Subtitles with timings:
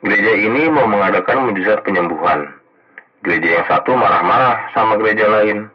[0.00, 2.48] Gereja ini mau mengadakan mujizat penyembuhan.
[3.20, 5.68] Gereja yang satu marah-marah sama gereja lain.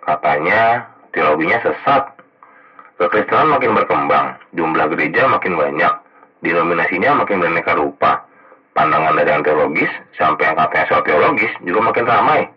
[0.00, 2.08] Katanya teologinya sesat.
[2.96, 5.92] Kekristenan makin berkembang, jumlah gereja makin banyak,
[6.40, 8.24] denominasinya makin beraneka rupa.
[8.72, 12.48] Pandangan dari yang teologis sampai yang katanya soal teologis juga makin ramai.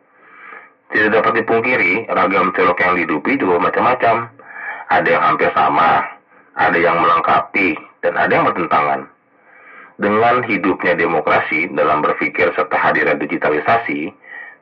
[0.96, 4.32] Tidak dapat dipungkiri, ragam teolog yang dihidupi juga macam-macam.
[4.88, 6.08] Ada yang hampir sama,
[6.56, 9.19] ada yang melengkapi, dan ada yang bertentangan.
[10.00, 14.08] Dengan hidupnya demokrasi dalam berpikir serta hadirnya digitalisasi,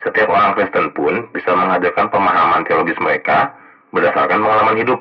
[0.02, 3.54] setiap orang Kristen pun bisa menghadirkan pemahaman teologis mereka
[3.94, 4.98] berdasarkan pengalaman hidup.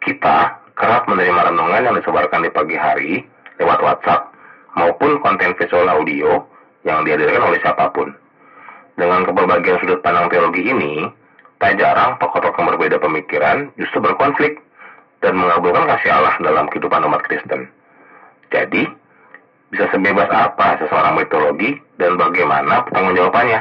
[0.00, 3.12] Kita kerap menerima renungan yang disebarkan di pagi hari
[3.60, 4.32] lewat WhatsApp
[4.76, 6.40] maupun konten visual audio
[6.88, 8.16] yang dihadirkan oleh siapa pun.
[8.96, 11.12] Dengan keberbagian sudut pandang teologi ini,
[11.60, 14.60] tak jarang tokoh-tokoh berbeda pemikiran justru berkonflik
[15.20, 17.68] dan mengabulkan kasih Allah dalam kehidupan umat Kristen.
[18.52, 18.88] Jadi,
[19.66, 23.60] bisa sebebas apa seseorang mitologi dan bagaimana pertanggungjawabannya?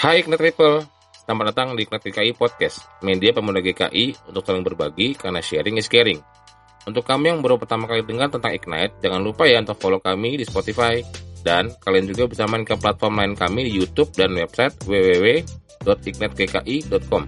[0.00, 0.80] Hai Ignat Triple,
[1.12, 5.92] selamat datang di Ignat GKI Podcast, media pemuda GKI untuk saling berbagi karena sharing is
[5.92, 6.24] caring.
[6.88, 10.40] Untuk kami yang baru pertama kali dengar tentang Ignite, jangan lupa ya untuk follow kami
[10.40, 11.04] di Spotify,
[11.44, 17.22] dan kalian juga bisa main ke platform lain kami di YouTube dan website www.ignitegki.com.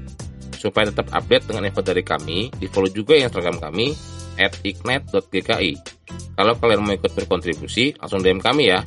[0.56, 3.92] Supaya tetap update dengan info dari kami, di follow juga Instagram kami
[4.40, 5.76] at ignite.gki.
[6.32, 8.80] Kalau kalian mau ikut berkontribusi, langsung DM kami ya.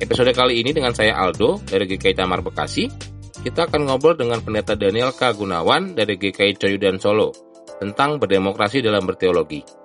[0.00, 2.88] Episode kali ini dengan saya Aldo dari GKI Tamar Bekasi.
[3.40, 5.36] Kita akan ngobrol dengan pendeta Daniel K.
[5.36, 7.36] Gunawan dari GKI Coyudan Solo
[7.80, 9.79] tentang berdemokrasi dalam berteologi.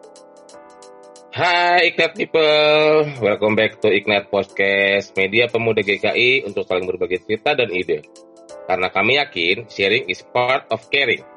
[1.35, 7.51] Hai Ignat People, welcome back to Ignat Podcast, media pemuda GKI untuk saling berbagi cerita
[7.51, 8.07] dan ide.
[8.63, 11.27] Karena kami yakin sharing is part of caring.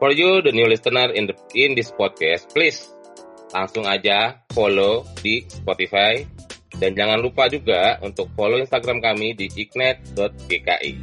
[0.00, 2.88] For you, the new listener in, the, in this podcast, please
[3.52, 6.24] langsung aja follow di Spotify
[6.80, 10.96] dan jangan lupa juga untuk follow Instagram kami di ignat.gki.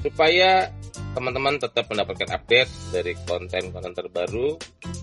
[0.00, 0.72] Supaya
[1.12, 4.56] teman-teman tetap mendapatkan update dari konten-konten terbaru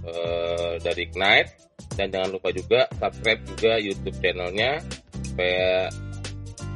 [0.09, 4.83] uh, dari Ignite dan jangan lupa juga subscribe juga YouTube channelnya
[5.23, 5.87] supaya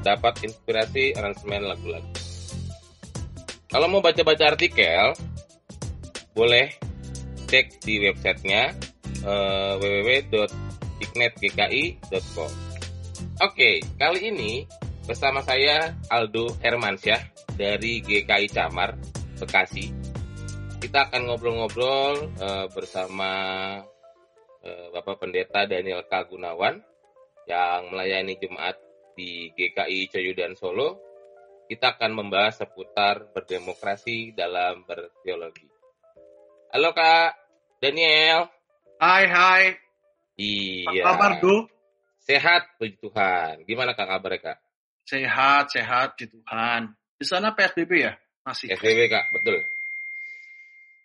[0.02, 2.10] dapat inspirasi aransemen lagu-lagu.
[3.72, 5.16] Kalau mau baca-baca artikel,
[6.36, 6.76] boleh
[7.48, 8.74] cek di websitenya
[9.24, 12.52] uh, www.ignetgki.com.
[13.42, 14.68] Oke, kali ini
[15.08, 17.22] bersama saya Aldo Hermansyah
[17.56, 18.98] dari GKI Camar,
[19.40, 19.88] Bekasi.
[20.82, 23.30] Kita akan ngobrol-ngobrol uh, bersama
[23.78, 23.91] Eh,
[24.62, 26.14] Bapak Pendeta Daniel K.
[26.30, 26.78] Gunawan
[27.50, 28.78] yang melayani Jemaat
[29.18, 31.02] di GKI Coyudan Solo.
[31.66, 35.66] Kita akan membahas seputar berdemokrasi dalam berteologi.
[36.70, 37.34] Halo Kak
[37.82, 38.46] Daniel.
[39.02, 39.64] Hai hai.
[40.38, 41.10] Iya.
[41.10, 41.66] Apa kabar Du?
[42.22, 43.66] Sehat puji Tuhan.
[43.66, 44.58] Gimana Kak kabar Kak?
[45.10, 46.94] Sehat, sehat di Tuhan.
[47.18, 48.14] Di sana PSBB ya?
[48.46, 48.70] Masih.
[48.70, 49.58] PSBB Kak, betul.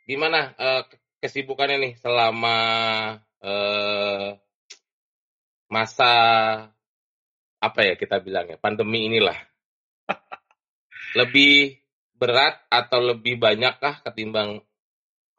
[0.05, 0.83] Gimana uh,
[1.25, 2.57] kesibukannya nih selama
[3.43, 4.29] eh,
[5.67, 6.13] masa
[7.57, 9.37] apa ya kita bilang ya pandemi inilah
[11.17, 11.81] lebih
[12.17, 14.61] berat atau lebih banyakkah ketimbang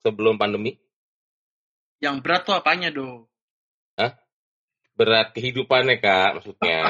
[0.01, 0.77] sebelum pandemi?
[2.01, 3.25] Yang berat tuh apanya do?
[3.97, 4.13] Hah?
[4.97, 6.81] Berat kehidupannya kak maksudnya.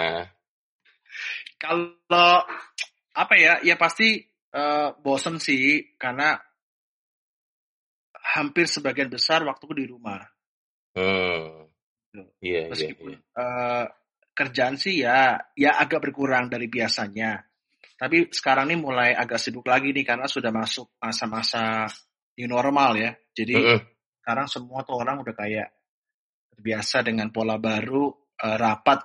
[1.64, 2.44] Kalau
[3.16, 3.60] apa ya?
[3.64, 4.24] Ya pasti
[4.56, 6.40] uh, bosen sih karena
[8.36, 10.24] hampir sebagian besar waktuku di rumah.
[10.98, 11.70] Hmm.
[12.18, 13.20] Iya, iya, Meskipun iya.
[13.38, 13.86] Uh,
[14.34, 17.46] kerjaan sih ya ya agak berkurang dari biasanya.
[17.98, 21.86] Tapi sekarang ini mulai agak sibuk lagi nih karena sudah masuk masa-masa
[22.38, 23.14] new normal ya.
[23.34, 23.80] Jadi mm -hmm.
[24.22, 25.70] sekarang semua tuh orang udah kayak
[26.54, 28.10] terbiasa dengan pola baru
[28.42, 29.02] uh, rapat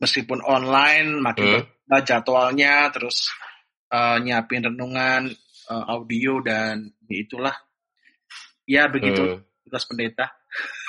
[0.00, 2.00] meskipun online makin mm -hmm.
[2.04, 3.32] jadwalnya terus
[3.92, 5.28] uh, nyiapin renungan
[5.68, 7.56] uh, audio dan itulah
[8.64, 10.39] ya begitu tugas pendeta.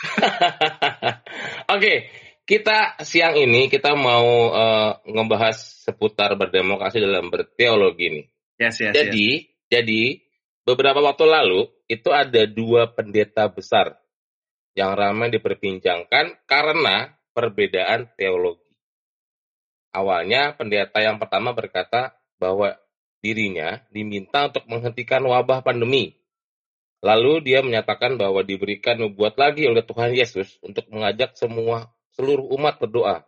[1.75, 1.94] Oke,
[2.45, 5.57] kita siang ini kita mau uh, ngebahas
[5.88, 8.25] seputar berdemokrasi dalam berteologi nih.
[8.62, 9.45] Yes, yes, jadi, yes.
[9.69, 10.01] jadi
[10.65, 13.98] beberapa waktu lalu itu ada dua pendeta besar
[14.77, 18.71] yang ramai diperbincangkan karena perbedaan teologi.
[19.92, 22.80] Awalnya pendeta yang pertama berkata bahwa
[23.19, 26.20] dirinya diminta untuk menghentikan wabah pandemi
[27.01, 32.77] Lalu dia menyatakan bahwa diberikan nubuat lagi oleh Tuhan Yesus untuk mengajak semua seluruh umat
[32.77, 33.25] berdoa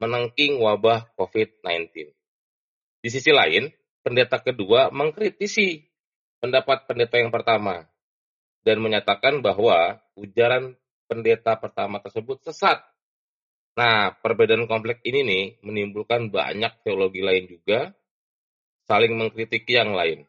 [0.00, 2.14] menangking wabah COVID-19.
[3.04, 3.68] Di sisi lain,
[4.00, 5.84] pendeta kedua mengkritisi
[6.40, 7.84] pendapat pendeta yang pertama
[8.64, 12.80] dan menyatakan bahwa ujaran pendeta pertama tersebut sesat.
[13.76, 17.92] Nah, perbedaan kompleks ini nih menimbulkan banyak teologi lain juga
[18.88, 20.26] saling mengkritiki yang lain.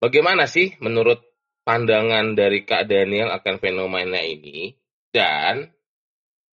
[0.00, 1.33] Bagaimana sih menurut
[1.64, 4.76] pandangan dari Kak Daniel akan fenomena ini
[5.08, 5.72] dan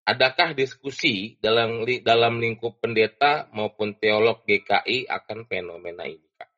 [0.07, 6.49] adakah diskusi dalam dalam lingkup pendeta maupun teolog GKI akan fenomena ini, Kak?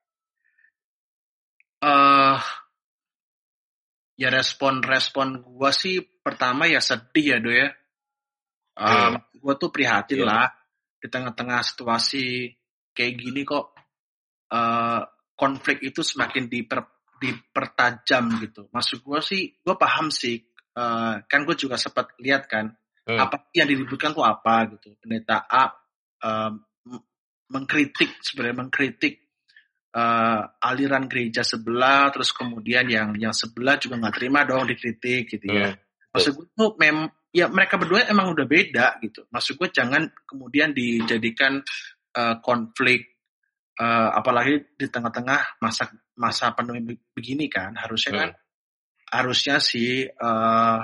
[1.83, 2.39] Uh,
[4.15, 7.69] ya respon-respon gua sih pertama ya sedih ya do ya.
[8.73, 9.38] Um, hmm.
[9.44, 10.27] Gue tuh prihatin yeah.
[10.29, 10.45] lah
[10.97, 12.55] di tengah-tengah situasi
[12.95, 13.75] kayak gini kok
[14.50, 15.03] uh,
[15.35, 16.79] konflik itu semakin diper,
[17.23, 18.67] dipertajam gitu.
[18.75, 20.43] Maksud gue sih, gue paham sih.
[20.73, 22.73] Uh, kan gue juga sempat lihat kan
[23.05, 23.13] hmm.
[23.13, 24.97] apa yang diributkan tuh apa gitu.
[24.99, 25.69] Pendeta A
[26.25, 26.59] um,
[27.53, 29.21] mengkritik sebenarnya mengkritik
[29.93, 35.45] uh, aliran gereja sebelah, terus kemudian yang yang sebelah juga nggak terima dong dikritik gitu
[35.45, 35.71] ya.
[35.71, 35.79] Hmm.
[36.13, 39.25] Maksud gue tuh mem ya mereka berdua emang udah beda gitu.
[39.29, 41.61] Maksud gue jangan kemudian dijadikan
[42.17, 43.13] uh, konflik
[43.77, 48.42] uh, apalagi di tengah-tengah masa masa pandemi begini kan harusnya kan hmm.
[49.10, 50.81] harusnya sih uh,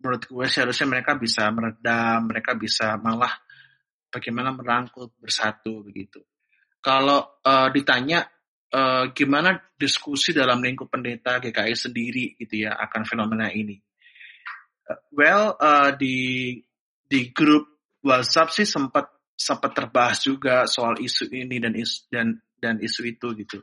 [0.00, 3.32] menurut gue sih harusnya mereka bisa meredam mereka bisa malah
[4.08, 6.24] bagaimana merangkul bersatu begitu
[6.80, 8.24] kalau uh, ditanya
[8.72, 13.76] uh, gimana diskusi dalam lingkup pendeta GKI sendiri gitu ya akan fenomena ini
[14.88, 16.56] uh, well uh, di
[17.06, 17.76] di grup
[18.06, 23.36] WhatsApp sih sempat sempat terbahas juga soal isu ini dan isu, dan dan isu itu
[23.36, 23.60] gitu.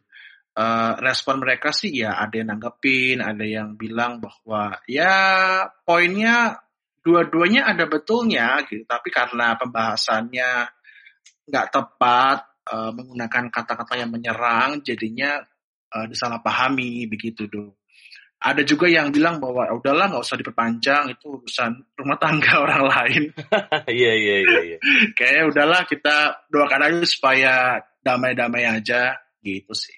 [0.53, 5.17] Uh, respon mereka sih ya ada yang nanggepin, ada yang bilang bahwa ya
[5.81, 6.61] poinnya
[7.01, 10.69] dua-duanya ada betulnya gitu, tapi karena pembahasannya
[11.49, 15.41] nggak tepat uh, menggunakan kata-kata yang menyerang, jadinya
[15.89, 17.73] uh, disalahpahami begitu dong
[18.43, 22.83] ada juga yang bilang bahwa ya udahlah nggak usah diperpanjang itu urusan rumah tangga orang
[22.91, 23.23] lain.
[23.87, 24.59] Iya iya iya.
[24.67, 24.77] iya.
[25.15, 26.15] Kayaknya udahlah kita
[26.51, 27.53] doakan aja supaya
[28.03, 29.95] damai-damai aja gitu sih.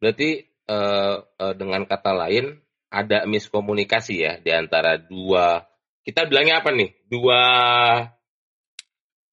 [0.00, 2.56] Berarti uh, uh, dengan kata lain
[2.90, 5.62] ada miskomunikasi ya di antara dua
[6.02, 7.40] kita bilangnya apa nih dua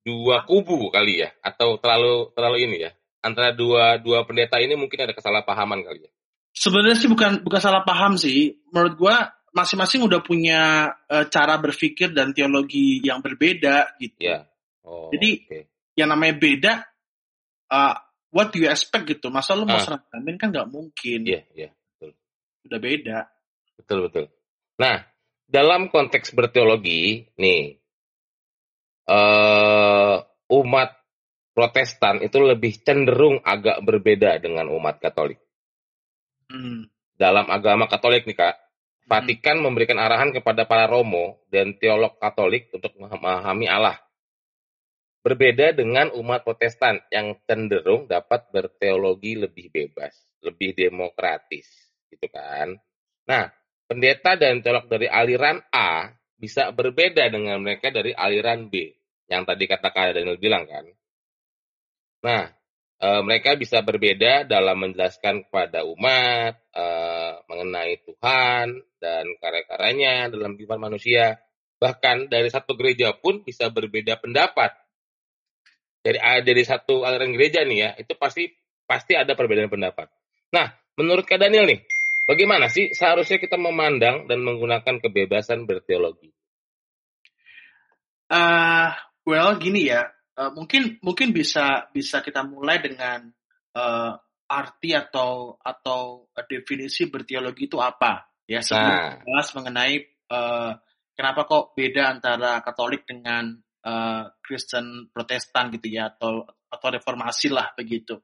[0.06, 2.92] dua kubu kali ya atau terlalu terlalu ini ya
[3.26, 6.12] antara dua dua pendeta ini mungkin ada kesalahpahaman kali ya
[6.58, 8.58] Sebenarnya sih bukan bukan salah paham sih.
[8.74, 14.26] Menurut gua masing-masing udah punya uh, cara berpikir dan teologi yang berbeda gitu.
[14.26, 14.50] Yeah.
[14.82, 15.64] Oh, Jadi okay.
[15.94, 16.74] yang namanya beda,
[17.70, 17.96] uh,
[18.32, 19.32] what do you expect gitu?
[19.32, 19.84] Masa lu mau uh.
[19.84, 21.20] seragamin kan nggak mungkin.
[21.24, 22.12] Iya, yeah, iya, yeah, betul.
[22.68, 23.18] Udah beda.
[23.78, 24.26] Betul, betul.
[24.78, 24.96] Nah,
[25.48, 27.78] dalam konteks berteologi, nih,
[29.08, 30.18] uh,
[30.52, 30.92] umat
[31.58, 35.42] Protestan itu lebih cenderung agak berbeda dengan umat Katolik.
[36.54, 36.86] Hmm.
[37.18, 39.10] Dalam agama Katolik nih kak, hmm.
[39.10, 43.98] Vatikan memberikan arahan kepada para Romo dan teolog Katolik untuk memahami Allah.
[45.28, 51.68] Berbeda dengan umat Protestan yang cenderung dapat berteologi lebih bebas, lebih demokratis,
[52.08, 52.80] gitu kan.
[53.28, 53.52] Nah,
[53.92, 58.88] pendeta dan teolog dari aliran A bisa berbeda dengan mereka dari aliran B,
[59.28, 60.88] yang tadi kata Kak Daniel bilang kan.
[62.24, 62.48] Nah,
[62.96, 66.86] e, mereka bisa berbeda dalam menjelaskan kepada umat e,
[67.52, 71.44] mengenai Tuhan dan karya-karyanya dalam kehidupan manusia.
[71.84, 74.87] Bahkan dari satu gereja pun bisa berbeda pendapat.
[76.08, 78.48] Dari dari satu aliran gereja nih ya, itu pasti
[78.88, 80.08] pasti ada perbedaan pendapat.
[80.56, 81.84] Nah, menurut Kak Daniel nih,
[82.24, 86.32] bagaimana sih seharusnya kita memandang dan menggunakan kebebasan berteologi?
[88.32, 88.96] Uh,
[89.28, 90.08] well, gini ya,
[90.40, 93.28] uh, mungkin mungkin bisa bisa kita mulai dengan
[93.76, 94.16] uh,
[94.48, 99.44] arti atau atau definisi berteologi itu apa ya sebelum nah.
[99.60, 100.72] mengenai uh,
[101.12, 107.74] kenapa kok beda antara Katolik dengan uh, Kristen Protestan gitu ya atau atau reformasi lah
[107.78, 108.18] begitu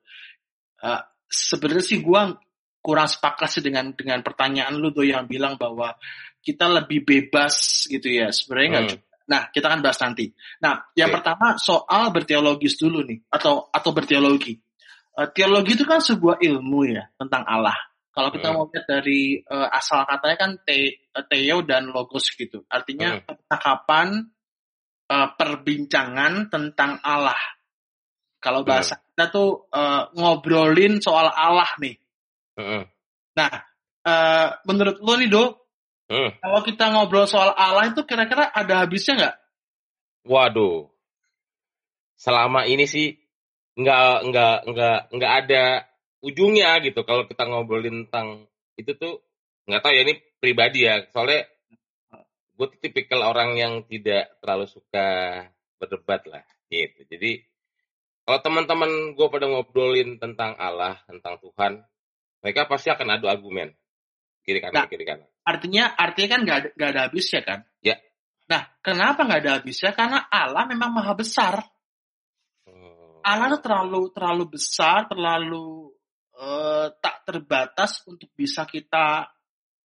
[0.81, 2.21] uh, sebenarnya sih gue
[2.83, 5.95] kurang sepakat sih dengan dengan pertanyaan lu tuh yang bilang bahwa
[6.43, 9.11] kita lebih bebas gitu ya sebenarnya nggak hmm.
[9.23, 10.35] Nah, kita akan bahas nanti.
[10.59, 11.15] Nah, yang okay.
[11.19, 14.59] pertama soal berteologis dulu nih, atau atau berteologi.
[15.15, 17.77] Uh, teologi itu kan sebuah ilmu ya tentang Allah.
[18.13, 18.55] Kalau kita hmm.
[18.57, 22.61] mau lihat dari uh, asal katanya kan te, teo dan logos gitu.
[22.69, 23.25] Artinya hmm.
[23.25, 24.27] percakapan,
[25.09, 27.39] uh, perbincangan tentang Allah.
[28.43, 28.69] Kalau hmm.
[28.69, 29.03] bahasa hmm.
[29.15, 31.95] kita tuh uh, ngobrolin soal Allah nih.
[32.59, 32.83] Hmm.
[33.33, 33.51] Nah,
[34.05, 35.63] uh, menurut lo nih dok,
[36.11, 36.29] Hmm.
[36.43, 39.35] Kalau kita ngobrol soal Allah itu kira-kira ada habisnya nggak?
[40.27, 40.91] Waduh.
[42.19, 43.17] Selama ini sih
[43.73, 45.63] nggak nggak nggak nggak ada
[46.21, 48.45] ujungnya gitu kalau kita ngobrolin tentang
[48.77, 49.25] itu tuh
[49.65, 51.49] nggak tahu ya ini pribadi ya soalnya
[52.53, 55.07] gue tipikal orang yang tidak terlalu suka
[55.81, 57.05] berdebat lah gitu.
[57.09, 57.41] Jadi
[58.23, 61.81] kalau teman-teman gue pada ngobrolin tentang Allah tentang Tuhan
[62.39, 63.73] mereka pasti akan adu argumen.
[64.43, 65.27] Kiri kanan nah, kiri kanan.
[65.43, 67.59] artinya artinya kan nggak ada, ada habisnya kan?
[67.79, 67.95] Ya.
[68.51, 69.91] Nah kenapa nggak ada habisnya?
[69.95, 71.63] Karena Allah memang maha besar.
[72.67, 73.23] Hmm.
[73.23, 75.95] Allah tuh terlalu terlalu besar terlalu
[76.37, 79.31] uh, tak terbatas untuk bisa kita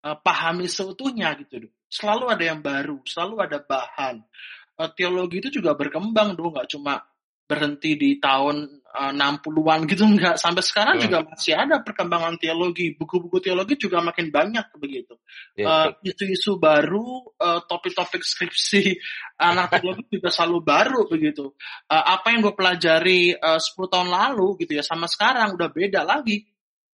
[0.02, 4.22] uh, pahami seutuhnya gitu selalu ada yang baru, selalu ada bahan.
[4.78, 7.02] Uh, teologi itu juga berkembang dong, nggak cuma
[7.48, 11.04] berhenti di tahun uh, 60-an gitu enggak sampai sekarang hmm.
[11.08, 12.92] juga masih ada perkembangan teologi.
[12.92, 15.16] Buku-buku teologi juga makin banyak begitu.
[15.56, 19.00] Yeah, uh, isu-isu baru uh, topik-topik skripsi
[19.48, 21.56] anak teologi juga selalu baru begitu.
[21.88, 26.04] Uh, apa yang gue pelajari uh, 10 tahun lalu gitu ya sama sekarang udah beda
[26.04, 26.44] lagi.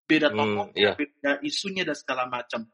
[0.05, 0.95] Beda tokoh hmm, yeah.
[0.95, 2.69] beda isunya dan segala macam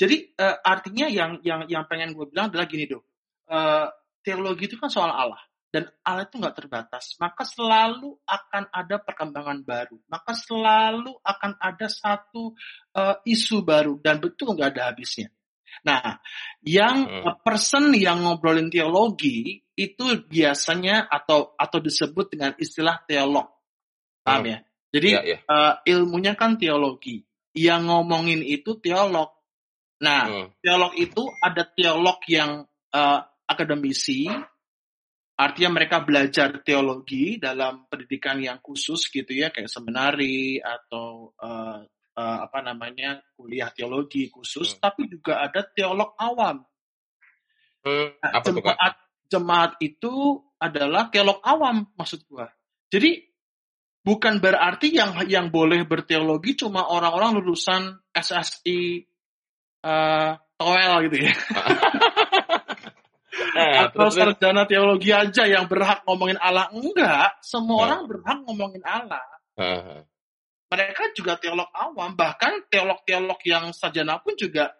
[0.00, 3.04] jadi uh, artinya yang yang yang pengen gue bilang adalah gini dong.
[3.44, 3.92] Uh,
[4.24, 7.20] teologi itu kan soal Allah dan Allah itu nggak terbatas.
[7.20, 10.00] Maka selalu akan ada perkembangan baru.
[10.08, 12.56] Maka selalu akan ada satu
[12.96, 15.28] uh, isu baru dan betul nggak ada habisnya.
[15.84, 16.18] Nah,
[16.64, 17.44] yang hmm.
[17.44, 23.52] person yang ngobrolin teologi itu biasanya atau atau disebut dengan istilah teolog.
[24.24, 24.50] Paham hmm.
[24.50, 24.58] ya?
[24.90, 25.38] Jadi ya, ya.
[25.44, 27.22] Uh, ilmunya kan teologi.
[27.52, 29.39] Yang ngomongin itu teolog.
[30.00, 30.46] Nah, hmm.
[30.64, 32.64] teolog itu ada teolog yang
[32.96, 34.32] uh, akademisi,
[35.36, 41.84] artinya mereka belajar teologi dalam pendidikan yang khusus gitu ya, kayak seminari atau uh,
[42.16, 44.80] uh, apa namanya kuliah teologi khusus, hmm.
[44.80, 46.64] tapi juga ada teolog awam.
[47.84, 48.16] Hmm.
[48.24, 48.94] Nah, apa jemaat,
[49.28, 52.48] jemaat itu adalah teolog awam maksud gua.
[52.88, 53.20] Jadi
[54.00, 59.09] bukan berarti yang yang boleh berteologi cuma orang-orang lulusan SSI
[59.84, 61.34] uh, toel gitu ya.
[63.56, 66.68] eh, Atau terus, sarjana teologi aja yang berhak ngomongin Allah.
[66.72, 67.84] Enggak, semua uh.
[67.88, 69.24] orang berhak ngomongin Allah.
[69.56, 70.04] Uh.
[70.70, 74.70] Mereka juga teolog awam, bahkan teolog-teolog yang sarjana pun juga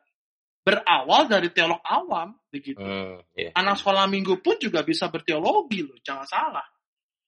[0.63, 2.79] berawal dari teolog awam begitu.
[2.79, 3.51] Uh, yeah.
[3.59, 6.67] Anak sekolah minggu pun juga bisa berteologi loh, jangan salah.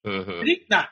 [0.07, 0.45] Uh.
[0.45, 0.87] Jadi, nah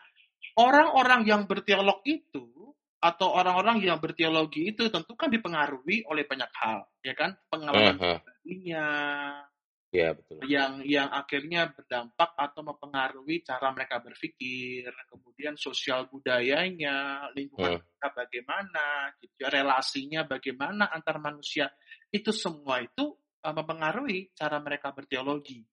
[0.59, 2.60] orang-orang yang berteolog itu
[3.01, 7.33] atau orang-orang yang berteologi itu tentu kan dipengaruhi oleh banyak hal, ya kan?
[7.49, 8.89] Pengalaman pribadinya,
[9.89, 10.45] ya, betul.
[10.45, 18.13] yang yang akhirnya berdampak atau mempengaruhi cara mereka berpikir, kemudian sosial budayanya, lingkungan uh.
[18.13, 21.73] bagaimana, gitu, ya, relasinya bagaimana antar manusia,
[22.13, 25.65] itu semua itu uh, mempengaruhi cara mereka berteologi.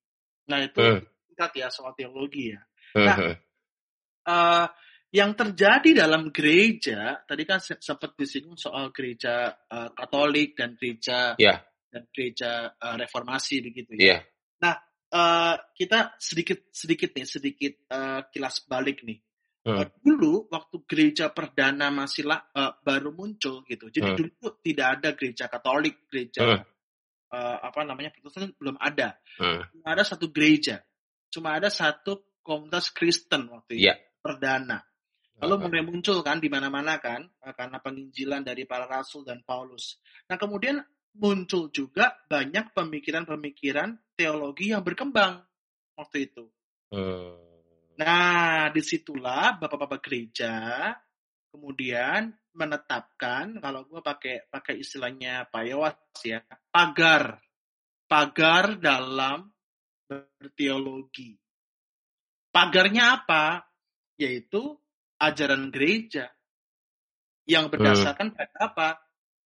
[0.48, 1.52] Nah itu uh.
[1.52, 2.60] ya soal teologi ya.
[2.96, 3.16] Nah,
[4.24, 4.66] uh,
[5.08, 11.64] yang terjadi dalam gereja tadi kan sempat disinggung soal gereja uh, Katolik dan gereja yeah.
[11.88, 14.04] dan gereja uh, Reformasi begitu ya.
[14.04, 14.20] Yeah.
[14.60, 14.74] Nah
[15.08, 19.24] uh, kita sedikit sedikit nih sedikit uh, kilas balik nih.
[19.64, 19.84] Hmm.
[19.84, 23.88] Uh, dulu waktu gereja perdana masih lah, uh, baru muncul gitu.
[23.88, 24.16] Jadi hmm.
[24.16, 26.62] dulu tidak ada gereja Katolik, gereja hmm.
[27.32, 29.16] uh, apa namanya Protestan belum ada.
[29.40, 29.64] Hmm.
[29.72, 30.84] Cuma ada satu gereja.
[31.32, 33.88] Cuma ada satu komunitas Kristen waktu itu.
[33.88, 33.98] Yeah.
[34.20, 34.84] Perdana.
[35.38, 40.02] Lalu mulai muncul kan di mana-mana kan eh, karena penginjilan dari para rasul dan Paulus.
[40.26, 40.82] Nah kemudian
[41.18, 45.42] muncul juga banyak pemikiran-pemikiran teologi yang berkembang
[45.94, 46.44] waktu itu.
[46.90, 47.38] Hmm.
[47.98, 50.54] Nah di situlah bapak-bapak gereja
[51.48, 56.42] kemudian menetapkan kalau gue pakai pakai istilahnya Pak Yowas ya
[56.74, 57.38] pagar
[58.08, 59.52] pagar dalam
[60.08, 61.36] berteologi.
[62.48, 63.62] Pagarnya apa?
[64.16, 64.74] Yaitu
[65.18, 66.30] ajaran gereja
[67.48, 68.36] yang berdasarkan hmm.
[68.36, 68.88] pada apa?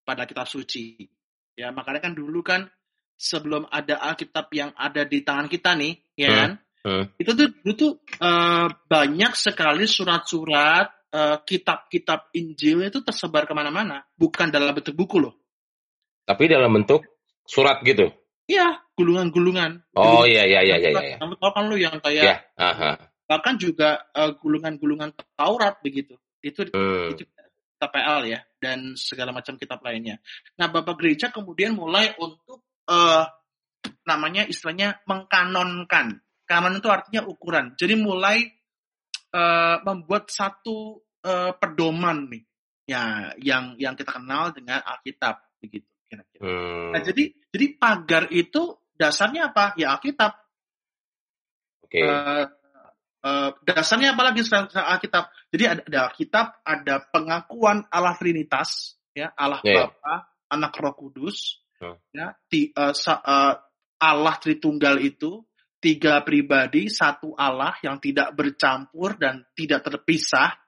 [0.03, 1.07] Pada kitab suci.
[1.55, 2.69] Ya, makanya kan dulu kan
[3.15, 6.37] sebelum ada Alkitab yang ada di tangan kita nih, ya hmm.
[6.37, 6.51] kan?
[6.83, 7.05] Hmm.
[7.15, 14.03] Itu tuh itu tuh uh, banyak sekali surat-surat uh, kitab-kitab Injil itu tersebar ke mana-mana,
[14.19, 15.39] bukan dalam bentuk buku loh.
[16.27, 17.07] Tapi dalam bentuk
[17.47, 18.11] surat gitu.
[18.51, 19.95] Iya, gulungan-gulungan.
[19.95, 20.91] Oh iya iya iya iya.
[20.91, 21.17] iya.
[21.23, 26.67] Kamu tahu kan lu yang kayak ya, aha bahkan juga uh, gulungan-gulungan Taurat begitu itu
[26.69, 27.15] hmm.
[27.15, 27.23] itu
[27.83, 30.23] TPL ya dan segala macam kitab lainnya.
[30.59, 33.27] Nah bapak gereja kemudian mulai untuk uh,
[34.07, 36.23] namanya istilahnya mengkanonkan.
[36.47, 37.75] Kanon itu artinya ukuran.
[37.75, 38.47] Jadi mulai
[39.35, 42.43] uh, membuat satu uh, pedoman nih
[42.87, 46.43] ya yang yang kita kenal dengan Alkitab begitu kira-kira.
[46.43, 46.91] Hmm.
[46.95, 49.75] Nah jadi jadi pagar itu dasarnya apa?
[49.75, 50.39] Ya Alkitab.
[51.91, 52.07] Okay.
[52.07, 52.47] Uh,
[53.23, 55.31] Uh, dasarnya apalagi selain Alkitab?
[55.55, 59.87] Jadi ada, ada Alkitab, ada pengakuan Allah Trinitas, ya Allah yeah.
[59.87, 62.03] Bapa, Anak Roh Kudus, hmm.
[62.11, 63.55] ya di, uh, sa, uh,
[64.03, 65.39] Allah Tritunggal itu
[65.79, 70.59] tiga pribadi, satu Allah yang tidak bercampur dan tidak terpisah,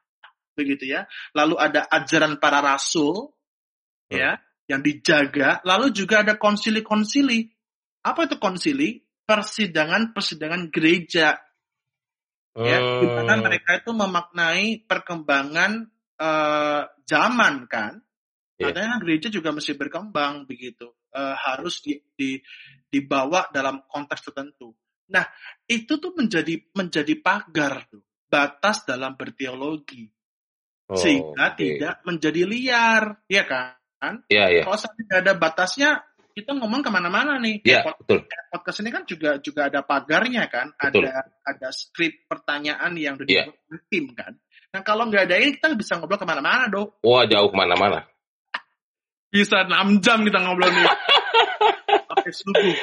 [0.55, 1.11] begitu ya.
[1.35, 3.35] Lalu ada ajaran para rasul,
[4.11, 4.15] hmm.
[4.15, 4.39] ya,
[4.71, 5.59] yang dijaga.
[5.67, 7.51] Lalu juga ada konsili-konsili.
[8.07, 9.03] Apa itu konsili?
[9.25, 11.41] Persidangan-persidangan gereja
[12.55, 13.43] ya mana oh.
[13.43, 15.91] mereka itu memaknai perkembangan
[16.23, 17.99] uh, zaman kan
[18.55, 18.71] yeah.
[18.71, 22.39] katanya gereja juga mesti berkembang begitu uh, harus di, di,
[22.87, 24.71] dibawa dalam konteks tertentu
[25.11, 25.27] nah
[25.67, 30.07] itu tuh menjadi menjadi pagar tuh batas dalam berteologi
[30.89, 31.77] oh, sehingga okay.
[31.77, 34.65] tidak menjadi liar ya kan yeah, yeah.
[34.65, 35.91] kalau tidak ada batasnya
[36.35, 37.63] kita ngomong ke mana-mana nih.
[37.63, 38.27] Iya, betul.
[38.27, 41.07] Podcast ini kan juga juga ada pagarnya kan, betul.
[41.07, 43.47] ada ada skrip pertanyaan yang udah yeah.
[43.47, 44.35] dibuat tim kan.
[44.75, 46.91] Nah kalau nggak ada ini kita bisa ngobrol ke mana-mana dong.
[47.07, 48.03] Wah jauh ke mana-mana.
[49.31, 50.87] Bisa 6 jam kita ngobrol nih.
[52.11, 52.75] Sampai subuh.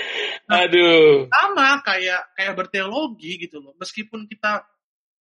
[0.52, 1.32] Nah, Aduh.
[1.32, 3.72] Sama kayak kayak berteologi gitu loh.
[3.80, 4.68] Meskipun kita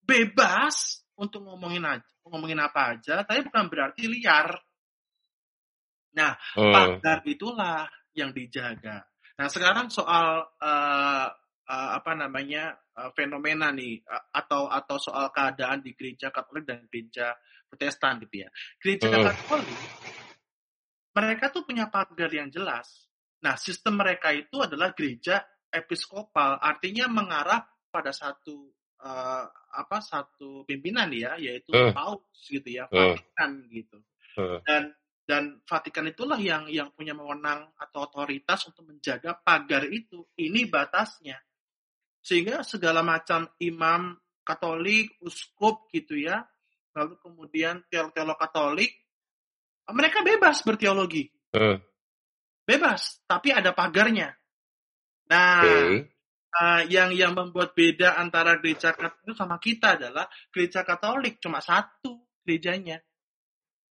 [0.03, 4.59] bebas untuk ngomongin aja, ngomongin apa aja, tapi bukan berarti liar.
[6.19, 6.75] Nah, hmm.
[6.75, 9.07] pagar itulah yang dijaga.
[9.39, 11.27] Nah sekarang soal uh,
[11.67, 16.85] uh, apa namanya uh, fenomena nih uh, atau atau soal keadaan di gereja Katolik dan
[16.91, 17.33] gereja
[17.71, 18.49] Protestan gitu ya.
[18.83, 19.25] Gereja hmm.
[19.25, 19.81] Katolik
[21.11, 23.11] mereka tuh punya pagar yang jelas.
[23.43, 28.71] Nah sistem mereka itu adalah gereja episkopal, artinya mengarah pada satu
[29.03, 31.95] uh, apa satu pimpinan ya, yaitu hmm.
[31.95, 33.99] paus gitu ya, Vatikan gitu.
[34.39, 34.59] Hmm.
[34.67, 34.83] Dan
[35.31, 40.27] dan Vatikan itulah yang yang punya wewenang atau otoritas untuk menjaga pagar itu.
[40.35, 41.39] Ini batasnya.
[42.19, 46.43] Sehingga segala macam imam Katolik, uskup gitu ya,
[46.99, 48.91] lalu kemudian teolog-teolog Katolik,
[49.95, 51.31] mereka bebas berteologi.
[51.55, 51.79] Uh.
[52.67, 54.35] Bebas, tapi ada pagarnya.
[55.31, 56.11] Nah, okay.
[56.59, 62.27] uh, yang yang membuat beda antara gereja Katolik sama kita adalah gereja Katolik cuma satu
[62.43, 62.99] gerejanya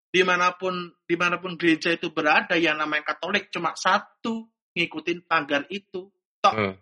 [0.09, 5.29] di mana pun di mana pun gereja itu berada yang namanya Katolik cuma satu ngikutin
[5.29, 6.09] pagar itu
[6.41, 6.75] tok hmm.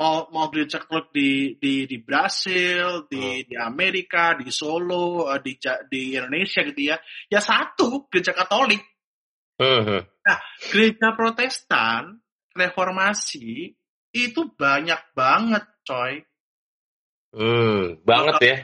[0.00, 3.44] mau mau gereja Katolik di di di Brasil di hmm.
[3.52, 5.60] di Amerika di Solo eh, di
[5.92, 6.96] di Indonesia gitu ya
[7.28, 8.80] ya satu gereja Katolik
[9.60, 9.82] hmm.
[9.84, 10.02] hmm.
[10.24, 10.38] nah
[10.72, 12.16] gereja Protestan
[12.56, 13.68] reformasi
[14.16, 16.24] itu banyak banget coy
[17.36, 18.56] hmm, banget ya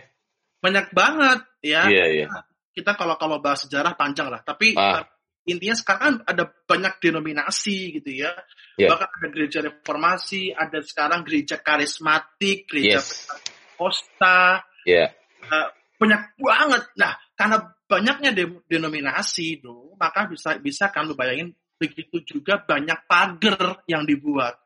[0.64, 4.40] banyak banget ya yeah, yeah kita kalau kalau bahas sejarah panjang lah.
[4.40, 5.04] Tapi ah.
[5.44, 8.32] intinya sekarang kan ada banyak denominasi gitu ya.
[8.80, 8.90] Yeah.
[8.92, 13.28] Bahkan ada gereja reformasi, ada sekarang gereja karismatik, gereja yes.
[13.76, 14.64] Costa.
[14.88, 15.12] Yeah.
[15.46, 15.68] Uh,
[16.00, 16.82] banyak banget.
[16.98, 17.56] Nah, karena
[17.86, 24.06] banyaknya de denominasi tuh, maka bisa bisa kan lu bayangin begitu juga banyak pagar yang
[24.06, 24.61] dibuat.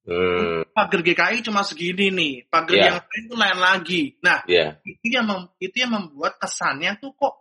[0.00, 0.64] Hmm.
[0.72, 2.86] Pagar GKI cuma segini nih, pagar yeah.
[2.88, 4.02] yang lain itu lain lagi.
[4.24, 4.80] Nah, yeah.
[4.82, 7.34] itu yang mem, itu yang membuat kesannya tuh kok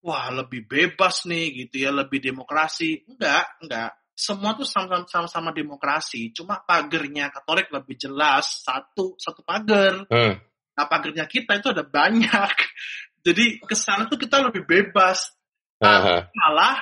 [0.00, 3.04] wah lebih bebas nih gitu ya, lebih demokrasi.
[3.04, 3.90] Enggak, enggak.
[4.16, 10.04] Semua tuh sama-sama demokrasi, cuma pagernya Katolik lebih jelas satu satu pagar.
[10.08, 10.40] Hmm.
[10.76, 12.54] Nah, pagernya kita itu ada banyak.
[13.26, 15.36] Jadi ke sana tuh kita lebih bebas.
[15.80, 16.20] Uh -huh.
[16.32, 16.80] Malah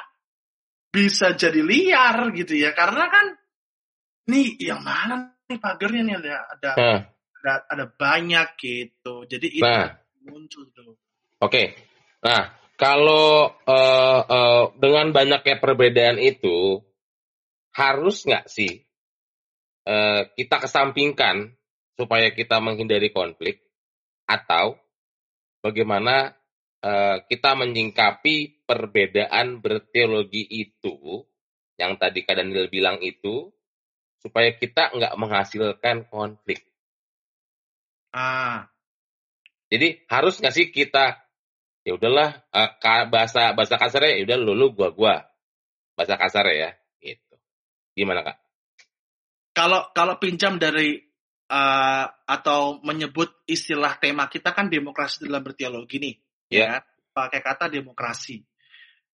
[0.88, 3.26] bisa jadi liar gitu ya, karena kan
[4.28, 7.00] nih yang mana nih pagarnya nih ada ada nah.
[7.40, 9.96] ada, ada banyak gitu jadi itu nah.
[10.28, 10.94] muncul tuh
[11.40, 11.74] oke okay.
[12.20, 16.84] nah kalau uh, uh, dengan banyaknya perbedaan itu
[17.74, 18.84] harus nggak sih
[19.88, 21.56] uh, kita kesampingkan
[21.98, 23.64] supaya kita menghindari konflik
[24.28, 24.78] atau
[25.64, 26.36] bagaimana
[26.84, 31.24] uh, kita menyingkapi perbedaan berteologi itu
[31.78, 33.50] yang tadi Kak Daniel bilang itu
[34.18, 36.66] supaya kita nggak menghasilkan konflik.
[38.10, 38.66] Ah.
[39.68, 41.22] Jadi harus nggak sih kita
[41.84, 45.14] ya udahlah uh, bahasa bahasa kasarnya ya udah lulu gua gua
[45.94, 47.34] bahasa kasar ya gitu.
[47.94, 48.36] Gimana kak?
[49.52, 50.98] Kalau kalau pinjam dari
[51.50, 56.14] uh, atau menyebut istilah tema kita kan demokrasi dalam berteologi nih,
[56.48, 56.80] yeah.
[56.80, 58.40] ya pakai kata demokrasi.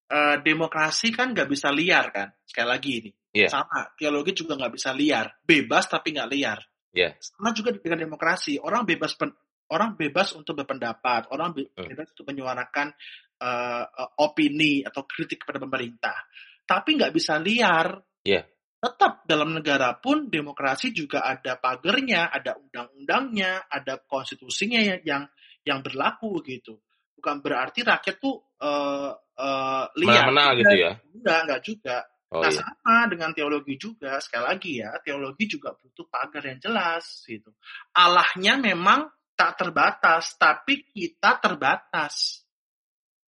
[0.04, 3.50] Uh, demokrasi kan nggak bisa liar kan, sekali lagi ini Yeah.
[3.50, 6.62] Sama, teologi juga nggak bisa liar, bebas tapi nggak liar.
[6.94, 7.18] Yeah.
[7.18, 9.34] Sama juga dengan demokrasi, orang bebas pen,
[9.74, 11.90] orang bebas untuk berpendapat, orang hmm.
[11.90, 12.94] bebas untuk menyuarakan
[13.42, 13.84] uh,
[14.22, 16.14] opini atau kritik kepada pemerintah,
[16.62, 17.98] tapi nggak bisa liar.
[18.22, 18.46] Yeah.
[18.84, 25.24] tetap dalam negara pun demokrasi juga ada pagernya, ada undang-undangnya, ada konstitusinya yang
[25.64, 26.84] yang berlaku gitu.
[27.16, 30.28] Bukan berarti rakyat tuh uh, uh, liar.
[30.28, 31.00] Mana gitu ya?
[31.16, 31.96] Enggak, enggak juga.
[32.34, 32.58] Oh, nah iya.
[32.58, 34.18] sama dengan teologi juga.
[34.18, 37.54] Sekali lagi ya, teologi juga butuh pagar yang jelas gitu.
[37.94, 39.06] Allahnya memang
[39.38, 42.42] tak terbatas, tapi kita terbatas.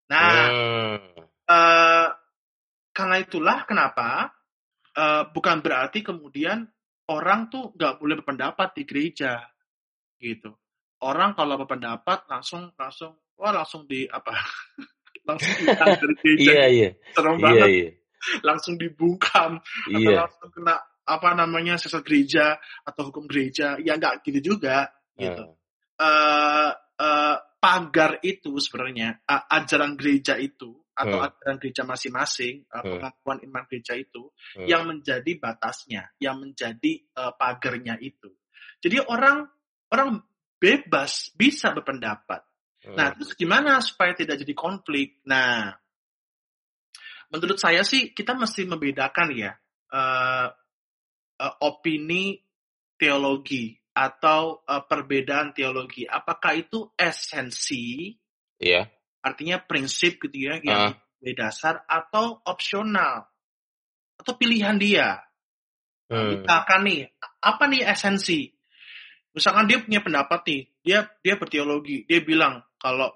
[0.10, 1.22] Nah, hmm.
[1.46, 2.10] uh,
[2.96, 4.34] karena itulah kenapa
[4.96, 6.66] uh, bukan berarti kemudian
[7.12, 9.44] orang tuh nggak boleh berpendapat di gereja
[10.18, 10.56] gitu
[11.04, 14.32] orang kalau berpendapat langsung langsung wah langsung di apa
[15.28, 16.90] langsung dari gereja iya, iya.
[17.12, 17.90] serem iya, banget iya.
[18.42, 20.26] Langsung dibungkam atau iya.
[20.26, 25.54] langsung kena apa namanya sesat gereja atau hukum gereja ya nggak gitu juga gitu uh.
[25.96, 31.28] Uh, uh, pagar itu sebenarnya uh, ajaran gereja itu atau hmm.
[31.28, 34.68] ajaran gereja masing-masing, uh, pengakuan iman gereja itu hmm.
[34.68, 38.32] yang menjadi batasnya, yang menjadi uh, pagernya itu.
[38.80, 39.44] Jadi orang
[39.92, 40.24] orang
[40.56, 42.48] bebas bisa berpendapat.
[42.88, 42.96] Hmm.
[42.96, 45.20] Nah, terus gimana supaya tidak jadi konflik?
[45.28, 45.76] Nah,
[47.32, 49.52] menurut saya sih kita mesti membedakan ya
[49.94, 50.48] uh,
[51.42, 52.42] uh, opini
[52.96, 56.04] teologi atau uh, perbedaan teologi.
[56.04, 58.12] Apakah itu esensi?
[58.60, 61.34] Iya artinya prinsip gitu ya yang uh.
[61.34, 63.26] dasar atau opsional
[64.22, 65.26] atau pilihan dia.
[66.06, 66.46] Hmm.
[66.46, 67.10] Misalkan nih,
[67.42, 68.54] apa nih esensi?
[69.34, 73.10] Misalkan dia punya pendapat nih, dia dia berteologi, dia bilang kalau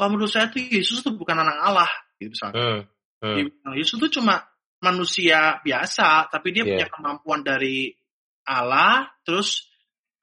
[0.00, 2.56] wah menurut saya tuh Yesus tuh bukan anak Allah, gitu misalnya.
[2.56, 2.80] Hmm.
[3.22, 3.38] Hmm.
[3.38, 4.42] Dia bilang, Yesus tuh cuma
[4.82, 6.70] manusia biasa, tapi dia yeah.
[6.74, 7.94] punya kemampuan dari
[8.42, 9.70] Allah, terus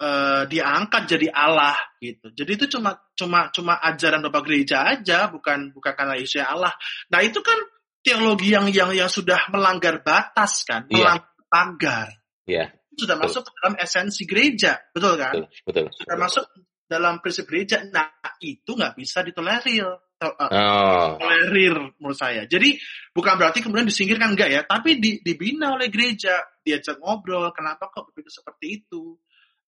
[0.03, 2.35] uh, diangkat jadi Allah gitu.
[2.35, 6.75] Jadi itu cuma cuma cuma ajaran bapak gereja aja, bukan bukan karena Yesus Allah.
[7.07, 7.55] Nah itu kan
[8.03, 10.99] teologi yang yang yang sudah melanggar batas kan, yeah.
[10.99, 12.07] melanggar pagar.
[12.43, 12.75] Yeah.
[12.99, 13.31] Sudah betul.
[13.31, 15.33] masuk ke dalam esensi gereja, betul kan?
[15.39, 15.47] Betul.
[15.63, 15.85] betul.
[15.95, 16.23] Sudah betul.
[16.27, 16.45] masuk
[16.89, 17.79] dalam prinsip gereja.
[17.87, 18.11] Nah
[18.43, 19.87] itu nggak bisa ditolerir.
[20.19, 21.07] Uh, oh.
[21.15, 22.43] tolerir menurut saya.
[22.43, 22.75] Jadi
[23.15, 28.11] bukan berarti kemudian disingkirkan enggak ya, tapi di, dibina oleh gereja, diajak ngobrol, kenapa kok
[28.11, 29.15] berpikir seperti itu?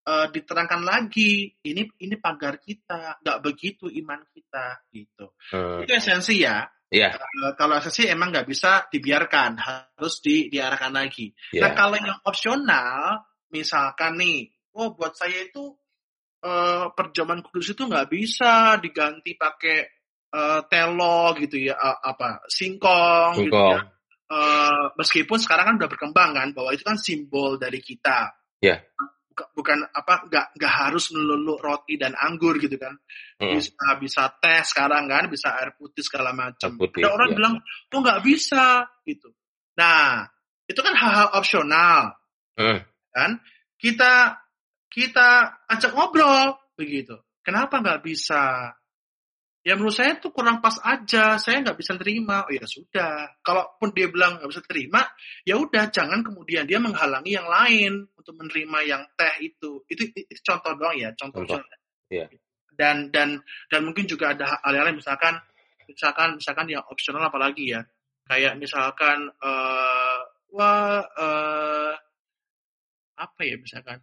[0.07, 5.85] uh, diterangkan lagi ini ini pagar kita nggak begitu iman kita gitu hmm.
[5.85, 7.15] itu esensi ya Yeah.
[7.15, 7.23] Iya.
[7.23, 11.63] Uh, kalau esensi emang nggak bisa dibiarkan harus di diarahkan lagi yeah.
[11.63, 15.71] nah kalau yang opsional misalkan nih oh buat saya itu
[16.43, 20.00] uh, perjamuan kudus itu nggak bisa diganti pakai
[20.33, 23.45] uh, telo gitu ya uh, apa singkong, singkong.
[23.47, 23.81] gitu ya.
[24.31, 28.31] Uh, meskipun sekarang kan udah berkembang kan bahwa itu kan simbol dari kita.
[28.63, 28.79] Yeah
[29.51, 32.95] bukan apa nggak nggak harus melulu roti dan anggur gitu kan.
[33.39, 33.57] Hmm.
[33.57, 36.77] bisa bisa teh sekarang kan bisa air putih segala macam.
[36.77, 37.35] Ada orang ya.
[37.35, 37.55] bilang
[37.89, 38.85] tuh oh, nggak bisa?
[39.07, 39.31] Gitu.
[39.79, 40.27] Nah
[40.67, 42.15] itu kan hal-hal opsional.
[42.55, 42.79] Hmm.
[43.11, 43.31] kan?
[43.79, 44.37] Kita
[44.91, 45.29] kita
[45.71, 47.17] ajak ngobrol begitu.
[47.41, 48.75] Kenapa nggak bisa
[49.61, 51.37] ya menurut saya tuh kurang pas aja.
[51.37, 52.45] Saya nggak bisa terima.
[52.45, 53.37] Oh ya sudah.
[53.45, 55.01] Kalaupun dia bilang nggak bisa terima
[55.45, 59.85] ya udah jangan kemudian dia menghalangi yang lain untuk menerima yang teh itu.
[59.85, 61.77] Itu, itu, itu contoh doang ya contoh, contoh.
[62.11, 62.27] Yeah.
[62.75, 63.39] dan dan
[63.71, 65.39] dan mungkin juga ada hal lain misalkan
[65.87, 67.81] misalkan misalkan yang opsional apalagi ya.
[68.27, 70.19] Kayak misalkan uh,
[70.55, 71.93] wah uh,
[73.19, 74.01] apa ya misalkan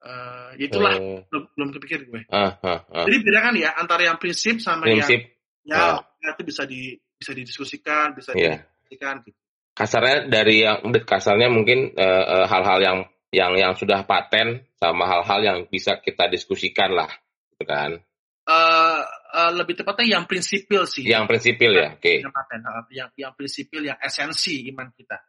[0.00, 2.24] Uh, itulah uh, belum belum kepikir gue.
[2.32, 3.04] Uh, uh, uh.
[3.04, 5.28] Jadi bedakan ya antara yang prinsip sama prinsip,
[5.68, 6.32] yang ya uh.
[6.32, 8.64] itu bisa di bisa didiskusikan, bisa yeah.
[8.64, 9.36] didiskusikan gitu.
[9.76, 12.98] Kasarnya dari yang kasarnya mungkin hal-hal uh, hal -hal yang
[13.30, 17.10] yang yang sudah paten sama hal-hal yang bisa kita diskusikan lah,
[17.54, 18.00] gitu kan?
[18.48, 19.04] Uh,
[19.36, 21.06] uh, lebih tepatnya yang prinsipil sih.
[21.06, 22.02] Yang prinsipil ya, oke.
[22.02, 22.24] Okay.
[22.26, 22.60] Yang paten,
[22.90, 25.22] yang yang prinsipil, yang esensi iman kita.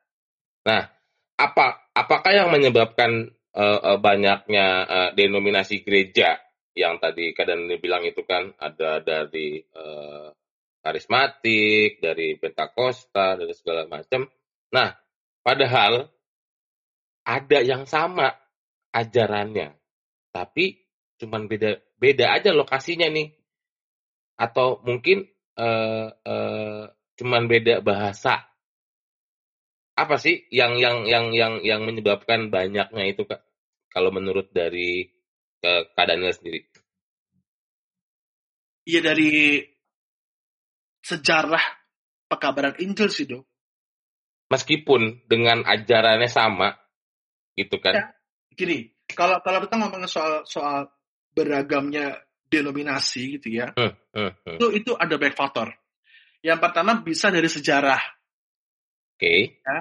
[0.66, 0.82] Nah,
[1.38, 6.40] apa apakah yang menyebabkan uh, uh, banyaknya uh, denominasi gereja
[6.72, 10.32] yang tadi kadang bilang itu kan ada dari uh,
[10.82, 14.26] karismatik, dari pentakosta, dari segala macam.
[14.74, 14.90] Nah,
[15.46, 16.10] padahal
[17.28, 18.34] ada yang sama
[18.92, 19.78] ajarannya,
[20.34, 20.82] tapi
[21.22, 23.30] cuman beda beda aja lokasinya nih,
[24.42, 25.28] atau mungkin
[25.60, 26.84] uh, uh,
[27.20, 28.51] cuman beda bahasa
[29.98, 33.44] apa sih yang yang yang yang yang menyebabkan banyaknya itu kak
[33.92, 35.10] kalau menurut dari
[35.64, 36.72] uh, kak Daniel sendiri
[38.82, 39.62] Iya dari
[41.06, 41.62] sejarah
[42.26, 43.46] pekabaran Injil sih dok.
[44.50, 46.76] Meskipun dengan ajarannya sama,
[47.56, 47.94] gitu kan?
[47.96, 48.06] Ya,
[48.52, 50.92] gini, kalau kalau kita ngomong soal soal
[51.32, 52.20] beragamnya
[52.52, 54.58] denominasi gitu ya, hmm, hmm, hmm.
[54.60, 55.72] itu itu ada banyak faktor.
[56.44, 58.02] Yang pertama bisa dari sejarah
[59.22, 59.62] okay.
[59.62, 59.78] ya,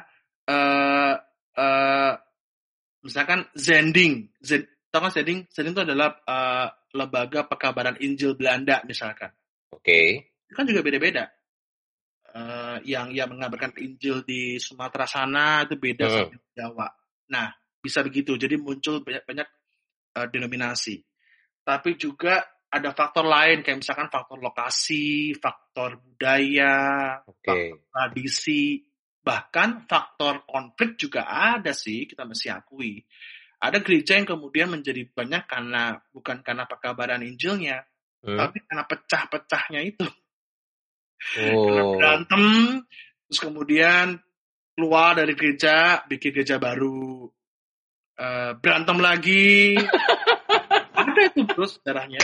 [0.53, 1.14] uh,
[1.57, 2.12] uh,
[3.00, 5.48] misalkan Zending, Zend, tahu kan Zending?
[5.48, 9.33] Zending itu adalah uh, lembaga pekabaran Injil Belanda misalkan.
[9.72, 9.81] Oke.
[9.81, 10.07] Okay.
[10.53, 11.31] Kan juga beda-beda.
[12.31, 16.14] Uh, yang yang mengabarkan Injil di Sumatera sana itu beda hmm.
[16.14, 16.88] sama Jawa.
[17.35, 17.48] Nah,
[17.83, 18.38] bisa begitu.
[18.38, 19.48] Jadi muncul banyak-banyak
[20.18, 21.03] uh, denominasi.
[21.66, 27.74] Tapi juga ada faktor lain kayak misalkan faktor lokasi, faktor budaya, okay.
[27.74, 28.89] faktor tradisi,
[29.20, 33.04] bahkan faktor konflik juga ada sih kita mesti akui.
[33.61, 37.85] Ada gereja yang kemudian menjadi banyak karena bukan karena pekabaran Injilnya,
[38.24, 38.38] hmm.
[38.40, 40.09] tapi karena pecah-pecahnya itu.
[41.37, 41.68] Oh.
[41.68, 42.44] Karena berantem,
[43.28, 44.16] terus kemudian
[44.72, 47.28] keluar dari gereja, bikin gereja baru,
[48.16, 49.76] uh, berantem lagi.
[51.00, 52.20] ada itu terus darahnya.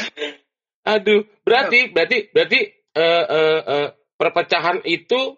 [0.86, 2.60] Aduh, berarti berarti berarti
[2.96, 5.36] uh, uh, uh, perpecahan itu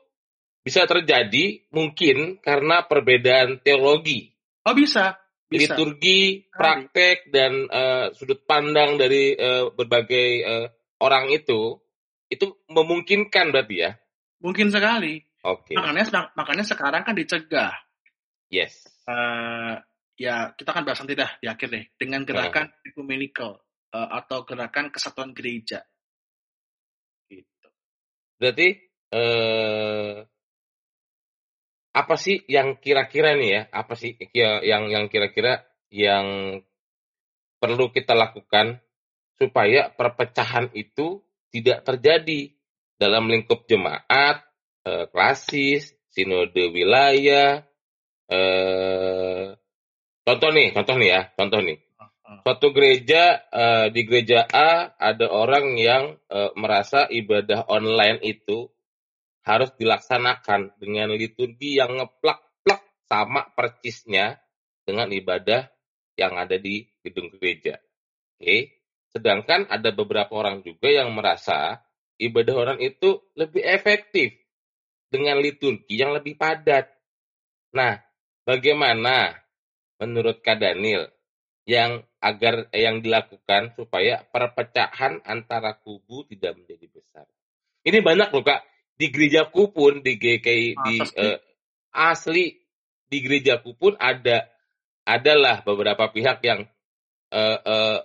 [0.69, 4.29] bisa terjadi mungkin karena perbedaan teologi.
[4.69, 5.17] Oh bisa.
[5.49, 5.73] bisa.
[5.73, 10.67] Liturgi, praktek dan uh, sudut pandang dari uh, berbagai uh,
[11.01, 11.81] orang itu
[12.29, 13.97] itu memungkinkan berarti ya?
[14.45, 15.25] Mungkin sekali.
[15.41, 15.73] Oke.
[15.73, 15.75] Okay.
[15.81, 17.73] Makanya makanya sekarang kan dicegah.
[18.53, 18.85] Yes.
[19.09, 19.81] Uh,
[20.21, 22.85] ya kita kan bahas nanti dah di akhir deh dengan gerakan uh.
[22.85, 23.57] ecumenical
[23.97, 25.81] uh, atau gerakan kesatuan gereja.
[27.33, 27.69] Gitu.
[28.37, 28.69] Berarti
[29.17, 30.29] uh,
[31.99, 33.63] apa sih yang kira-kira nih ya?
[33.75, 36.61] Apa sih yang yang kira-kira yang
[37.59, 38.79] perlu kita lakukan
[39.35, 42.55] supaya perpecahan itu tidak terjadi
[42.99, 44.47] dalam lingkup jemaat,
[44.87, 47.67] eh, klasis, sinode wilayah.
[48.31, 49.59] Eh,
[50.23, 51.79] contoh nih, contoh nih ya, contoh nih.
[52.45, 58.71] Suatu gereja eh, di gereja A ada orang yang eh, merasa ibadah online itu
[59.45, 64.39] harus dilaksanakan dengan liturgi yang ngeplak-plak sama percisnya
[64.85, 65.69] dengan ibadah
[66.19, 67.79] yang ada di gedung gereja.
[68.37, 68.81] Oke.
[69.09, 71.81] Sedangkan ada beberapa orang juga yang merasa
[72.21, 74.37] ibadah orang itu lebih efektif
[75.09, 76.93] dengan liturgi yang lebih padat.
[77.73, 77.97] Nah,
[78.45, 79.33] bagaimana
[79.97, 81.09] menurut Kak Daniel
[81.65, 87.25] yang agar yang dilakukan supaya perpecahan antara kubu tidak menjadi besar?
[87.89, 88.61] Ini banyak loh Kak
[88.99, 91.39] di gerejaku pun di GKI ah, di uh,
[91.95, 92.59] asli
[93.07, 94.51] di gerejaku pun ada
[95.07, 96.67] adalah beberapa pihak yang
[97.33, 97.99] uh, uh,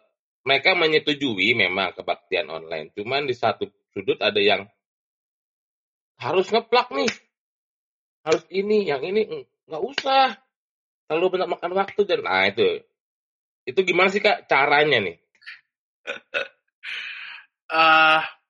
[0.43, 2.91] mereka menyetujui memang kebaktian online.
[2.95, 4.67] Cuman di satu sudut ada yang
[6.19, 7.12] harus ngeplak nih.
[8.23, 10.39] Harus ini, yang ini nggak usah.
[11.08, 12.79] Terlalu banyak makan waktu dan nah itu.
[13.67, 15.17] Itu gimana sih Kak caranya nih?
[17.71, 18.23] uh,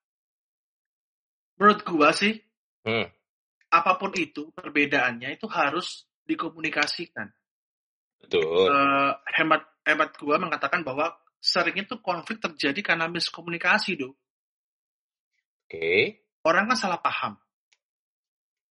[1.57, 2.37] menurut gua sih
[2.85, 3.07] hmm.
[3.73, 7.27] apa pun itu perbedaannya itu harus dikomunikasikan.
[8.23, 8.71] Betul.
[8.71, 11.11] Uh, hemat hemat gua mengatakan bahwa
[11.43, 14.15] sering itu konflik terjadi karena miskomunikasi, do.
[15.67, 15.75] Oke.
[15.75, 16.01] Okay.
[16.47, 17.35] Orang kan salah paham.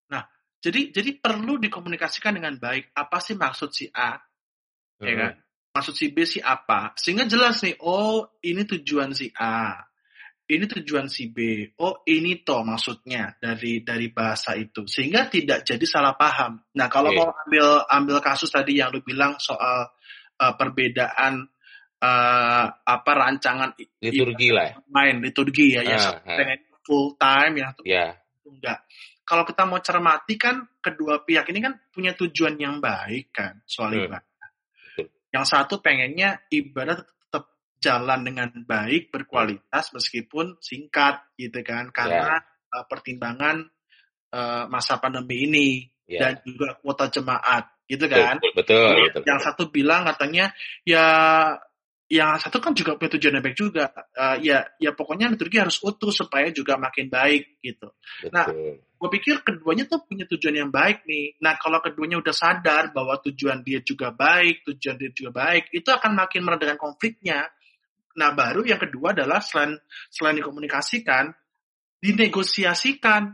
[0.08, 0.24] Nah,
[0.64, 2.92] jadi jadi perlu dikomunikasikan dengan baik.
[2.96, 4.16] Apa sih maksud si A?
[4.16, 5.08] Ya hmm.
[5.08, 5.32] Ya kan?
[5.72, 6.92] Maksud si B si apa?
[7.00, 9.80] Sehingga jelas nih, oh ini tujuan si A
[10.52, 11.64] ini tujuan si B.
[11.80, 14.84] Oh, ini toh maksudnya dari dari bahasa itu.
[14.84, 16.60] Sehingga tidak jadi salah paham.
[16.76, 17.18] Nah, kalau okay.
[17.18, 19.88] mau ambil ambil kasus tadi yang lu bilang soal
[20.36, 21.48] uh, perbedaan
[22.04, 23.72] uh, apa rancangan
[24.04, 24.66] liturgi lah.
[24.68, 24.74] Ya.
[24.92, 26.58] Main liturgi ya, uh, ya uh.
[26.84, 27.68] full time ya.
[27.82, 28.10] Yeah.
[28.44, 28.84] Enggak.
[29.22, 33.94] Kalau kita mau cermati kan kedua pihak ini kan punya tujuan yang baik kan soal
[33.94, 34.04] hmm.
[34.04, 34.48] ibadah.
[35.32, 37.00] Yang satu pengennya ibadah
[37.82, 42.78] jalan dengan baik, berkualitas meskipun singkat gitu kan karena yeah.
[42.78, 43.66] uh, pertimbangan
[44.30, 45.68] uh, masa pandemi ini
[46.06, 46.30] yeah.
[46.30, 48.38] dan juga kuota jemaat gitu kan.
[48.38, 50.54] Betul, betul, betul, Yang satu bilang katanya
[50.86, 51.06] ya
[52.12, 53.84] yang satu kan juga punya tujuan yang baik juga.
[54.12, 57.88] Uh, ya ya pokoknya liturgi harus utuh supaya juga makin baik gitu.
[58.28, 58.76] Nah, betul.
[58.76, 61.40] Nah, gue pikir keduanya tuh punya tujuan yang baik nih.
[61.40, 65.88] Nah, kalau keduanya udah sadar bahwa tujuan dia juga baik, tujuan dia juga baik, itu
[65.88, 67.48] akan makin meredakan konfliknya.
[68.16, 69.76] Nah, baru yang kedua adalah selain
[70.12, 71.32] selain dikomunikasikan,
[72.02, 73.32] dinegosiasikan.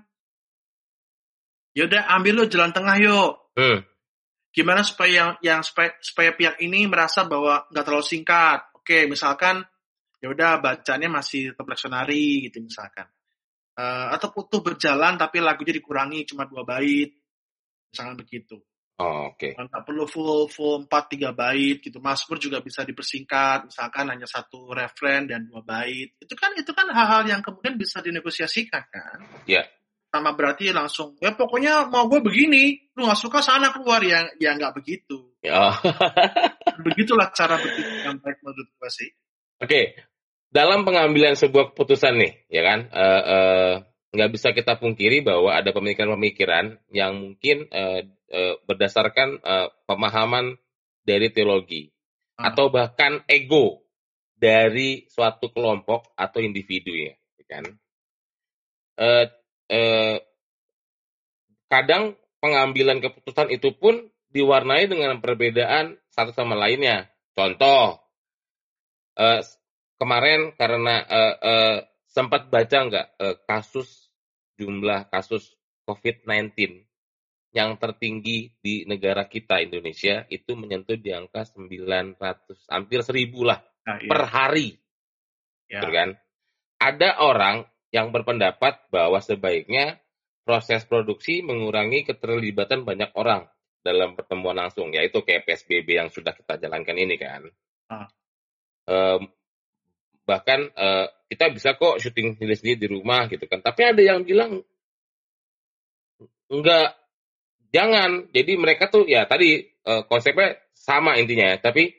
[1.74, 3.32] Yaudah, ambil lo jalan tengah yuk.
[3.54, 3.78] Hmm.
[4.50, 8.60] Gimana supaya yang, yang supaya, supaya pihak ini merasa bahwa nggak terlalu singkat.
[8.74, 9.62] Oke, misalkan
[10.18, 13.06] ya udah bacanya masih tetap leksionari gitu misalkan.
[13.78, 17.14] Uh, atau putuh berjalan tapi lagunya dikurangi cuma dua bait.
[17.94, 18.58] Misalkan begitu.
[18.98, 19.38] Oh, oke.
[19.38, 19.52] Okay.
[19.54, 22.02] Nggak perlu full full empat tiga bait gitu.
[22.02, 26.18] Mazmur juga bisa dipersingkat, misalkan hanya satu referen dan dua bait.
[26.18, 29.18] Itu kan itu kan hal-hal yang kemudian bisa dinegosiasikan kan?
[29.46, 29.62] Iya.
[29.62, 29.66] Yeah.
[30.08, 34.58] Sama berarti langsung ya pokoknya mau gue begini, lu nggak suka sana keluar ya ya
[34.58, 35.30] nggak begitu.
[35.46, 35.74] Oh.
[36.86, 39.10] Begitulah cara berpikir yang baik menurut gue sih.
[39.58, 39.84] Oke, okay.
[40.50, 43.74] dalam pengambilan sebuah keputusan nih, ya kan, uh, uh,
[44.14, 50.56] nggak bisa kita pungkiri bahwa ada pemikiran-pemikiran yang mungkin uh, uh, berdasarkan uh, pemahaman
[51.04, 52.44] dari teologi hmm.
[52.44, 53.82] atau bahkan ego
[54.38, 57.64] dari suatu kelompok atau individu ya, ya kan.
[58.98, 59.26] Uh,
[61.68, 67.10] kadang pengambilan keputusan itu pun diwarnai dengan perbedaan satu sama lainnya.
[67.34, 68.02] Contoh,
[69.18, 69.40] uh,
[69.98, 74.10] kemarin karena uh, uh, sempat baca nggak uh, kasus
[74.58, 75.54] jumlah kasus
[75.86, 76.87] COVID-19
[77.52, 83.96] yang tertinggi di negara kita Indonesia itu menyentuh di angka 900 hampir 1000 lah nah,
[83.96, 84.08] iya.
[84.08, 84.68] per hari.
[85.68, 85.84] Ya.
[85.84, 86.16] kan?
[86.78, 90.00] Ada orang yang berpendapat bahwa sebaiknya
[90.44, 93.48] proses produksi mengurangi keterlibatan banyak orang
[93.84, 97.42] dalam pertemuan langsung, yaitu kayak PSBB yang sudah kita jalankan ini kan.
[97.88, 98.08] Ah.
[98.88, 99.28] Um,
[100.28, 103.64] bahkan uh, kita bisa kok syuting sendiri-sendiri di rumah gitu kan.
[103.64, 104.60] Tapi ada yang bilang
[106.48, 106.96] enggak,
[107.74, 108.30] jangan.
[108.32, 111.94] Jadi mereka tuh ya tadi uh, konsepnya sama intinya ya, tapi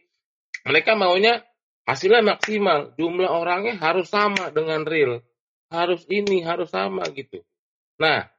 [0.65, 1.45] mereka maunya
[1.89, 5.25] hasilnya maksimal, jumlah orangnya harus sama dengan real,
[5.73, 7.41] harus ini harus sama gitu.
[7.97, 8.29] Nah,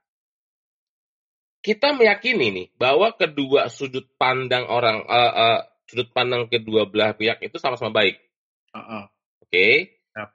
[1.61, 7.43] kita meyakini nih bahwa kedua sudut pandang orang uh, uh, sudut pandang kedua belah pihak
[7.45, 8.17] itu sama-sama baik.
[8.71, 9.05] Uh -uh.
[9.45, 9.51] Oke.
[9.51, 9.75] Okay?
[10.17, 10.31] Yep.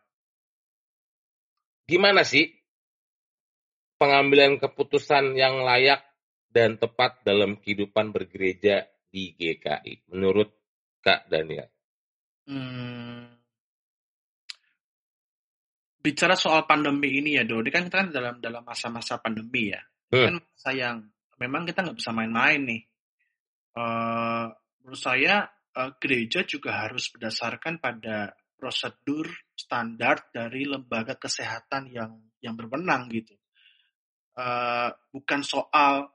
[1.90, 2.52] Gimana sih
[3.98, 6.04] pengambilan keputusan yang layak
[6.56, 10.56] dan tepat dalam kehidupan bergereja di GKI menurut
[11.04, 11.68] Kak Daniel?
[12.48, 13.28] Hmm.
[16.00, 19.84] Bicara soal pandemi ini ya, Do, ini kan kita kan dalam dalam masa-masa pandemi ya.
[20.16, 20.24] Hmm.
[20.32, 20.98] Kan masa yang
[21.36, 22.82] memang kita nggak bisa main-main nih.
[23.76, 24.48] Uh,
[24.80, 32.56] menurut saya uh, gereja juga harus berdasarkan pada prosedur standar dari lembaga kesehatan yang yang
[32.56, 33.36] berwenang gitu.
[34.40, 36.15] Uh, bukan soal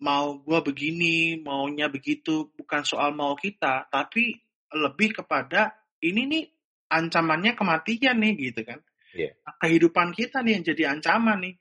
[0.00, 4.32] mau gue begini, maunya begitu, bukan soal mau kita, tapi
[4.72, 6.44] lebih kepada ini nih
[6.90, 8.80] ancamannya kematian nih gitu kan.
[9.12, 9.36] Yeah.
[9.60, 11.54] Kehidupan kita nih yang jadi ancaman nih.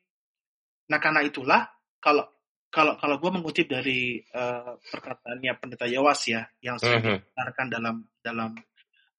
[0.90, 1.68] Nah karena itulah
[2.00, 2.26] kalau
[2.70, 7.68] kalau kalau gue mengutip dari uh, perkataannya pendeta Yawas ya yang sudah mm -hmm.
[7.70, 8.54] dalam dalam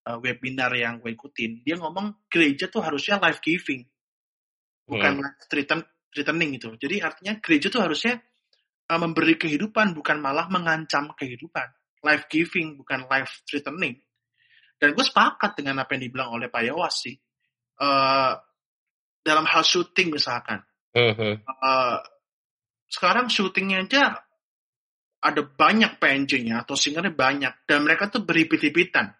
[0.07, 3.83] uh, webinar yang gue ikutin dia ngomong gereja tuh harusnya life giving
[4.87, 5.21] bukan mm.
[5.21, 5.83] life return
[6.15, 8.23] returning itu jadi artinya gereja tuh harusnya
[8.91, 11.71] uh, memberi kehidupan bukan malah mengancam kehidupan
[12.03, 14.03] life giving bukan life returning
[14.83, 17.15] dan gue sepakat dengan apa yang dibilang oleh Pak Yawas sih
[17.79, 18.35] uh,
[19.23, 20.59] dalam hal syuting misalkan
[20.91, 21.47] -hmm.
[21.47, 21.99] uh,
[22.91, 24.27] sekarang syutingnya aja
[25.21, 29.13] ada banyak PNJ-nya atau singernya banyak dan mereka tuh beripit-ipitan.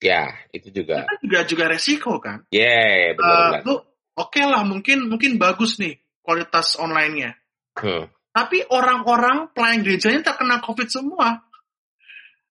[0.00, 1.04] Ya, itu juga.
[1.04, 2.48] Itu juga juga resiko kan?
[2.48, 3.62] Yeah, benar.
[3.68, 3.84] Uh,
[4.16, 7.36] oke okay lah mungkin mungkin bagus nih kualitas online-nya.
[7.76, 8.08] Hmm.
[8.38, 11.42] Tapi orang-orang pelayan gerejanya terkena COVID semua.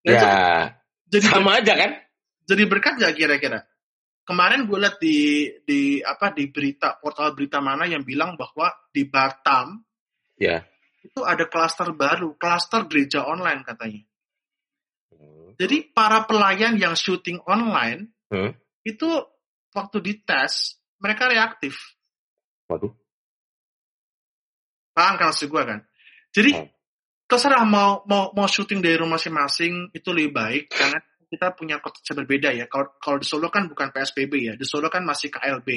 [0.04, 0.20] Nah, ya,
[1.08, 1.92] jadi sama aja kan?
[2.44, 3.64] Jadi berkat gak kira-kira?
[4.28, 9.08] Kemarin gue lihat di di apa di berita portal berita mana yang bilang bahwa di
[9.08, 9.88] Batam
[10.38, 10.64] Ya.
[11.02, 14.02] Itu ada klaster baru, klaster gereja online katanya.
[15.12, 15.58] Hmm.
[15.58, 18.54] Jadi para pelayan yang syuting online hmm.
[18.86, 19.10] itu
[19.74, 21.98] waktu dites mereka reaktif.
[22.70, 22.94] Waduh.
[24.98, 25.80] Paham kan maksud gue kan?
[26.34, 26.52] Jadi
[27.30, 30.98] terserah mau mau mau syuting dari rumah masing-masing itu lebih baik karena
[31.30, 32.66] kita punya konsep berbeda ya.
[32.66, 35.70] Kalau kalau di Solo kan bukan PSBB ya, di Solo kan masih KLB.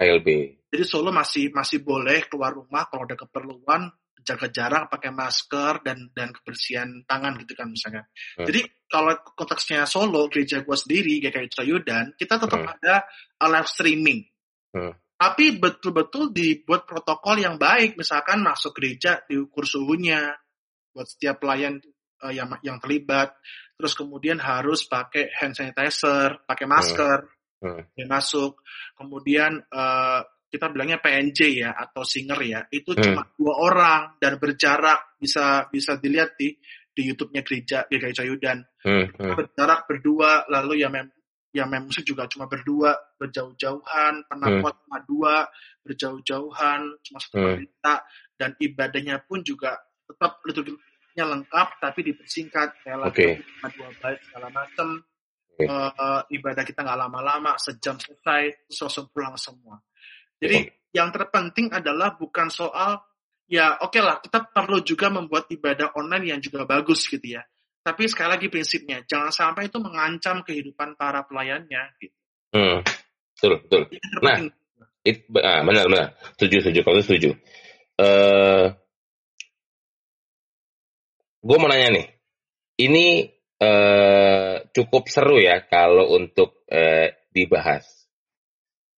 [0.00, 0.28] KLB.
[0.72, 3.92] Jadi Solo masih masih boleh keluar rumah kalau ada keperluan
[4.24, 8.08] jaga jarak, pakai masker dan dan kebersihan tangan gitu kan misalnya.
[8.40, 8.48] Hmm.
[8.48, 12.72] Jadi kalau konteksnya Solo, gereja gue sendiri, GKI Trayudan, kita tetap hmm.
[12.80, 13.04] ada
[13.44, 14.24] live streaming.
[14.72, 14.96] Hmm.
[15.14, 20.34] Tapi betul-betul dibuat protokol yang baik, misalkan masuk gereja diukur suhunya
[20.90, 21.78] buat setiap pelayan
[22.22, 23.34] uh, yang yang terlibat,
[23.78, 27.18] terus kemudian harus pakai hand sanitizer, pakai masker.
[27.24, 27.34] Hmm
[27.64, 27.96] hmm.
[27.96, 28.60] yang masuk.
[28.92, 30.20] Kemudian uh,
[30.52, 33.00] kita bilangnya PNJ ya atau singer ya, itu hmm.
[33.00, 36.54] cuma dua orang dan berjarak bisa bisa dilihat di
[36.94, 38.58] di YouTube-nya gereja GKI Cayudan.
[38.84, 39.10] Hmm.
[39.16, 39.34] Hmm.
[39.34, 41.10] Berjarak berdua, lalu ya mem
[41.54, 44.82] yang mem musik juga cuma berdua, berjauh-jauhan, penakut hmm.
[44.84, 45.36] cuma dua,
[45.86, 47.70] berjauh-jauhan, cuma satu hmm.
[48.34, 53.32] dan ibadahnya pun juga tetap liturginya lengkap tapi dipersingkat kayak okay.
[53.72, 55.00] dua bait segala macam
[55.54, 55.66] okay.
[55.70, 59.80] uh, uh, ibadah kita nggak lama-lama sejam selesai terus pulang semua
[60.36, 60.90] jadi okay.
[60.92, 63.00] yang terpenting adalah bukan soal
[63.48, 67.42] ya oke okay lah kita perlu juga membuat ibadah online yang juga bagus gitu ya
[67.84, 72.16] tapi sekali lagi prinsipnya jangan sampai itu mengancam kehidupan para pelayannya gitu.
[72.56, 72.80] Hmm.
[73.34, 73.82] Betul, betul.
[74.24, 74.36] Nah,
[75.04, 76.06] it, ah, benar, benar.
[76.38, 76.80] Setuju, setuju.
[76.80, 77.30] Kalau setuju.
[77.94, 78.72] Uh,
[81.44, 82.06] gue mau nanya nih,
[82.80, 83.28] ini
[83.60, 87.84] uh, cukup seru ya kalau untuk uh, dibahas.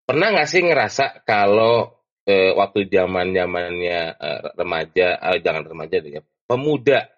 [0.06, 1.90] Pernah nggak sih ngerasa kalau
[2.30, 7.10] uh, waktu zaman zamannya uh, remaja, uh, jangan remaja deh ya, pemuda,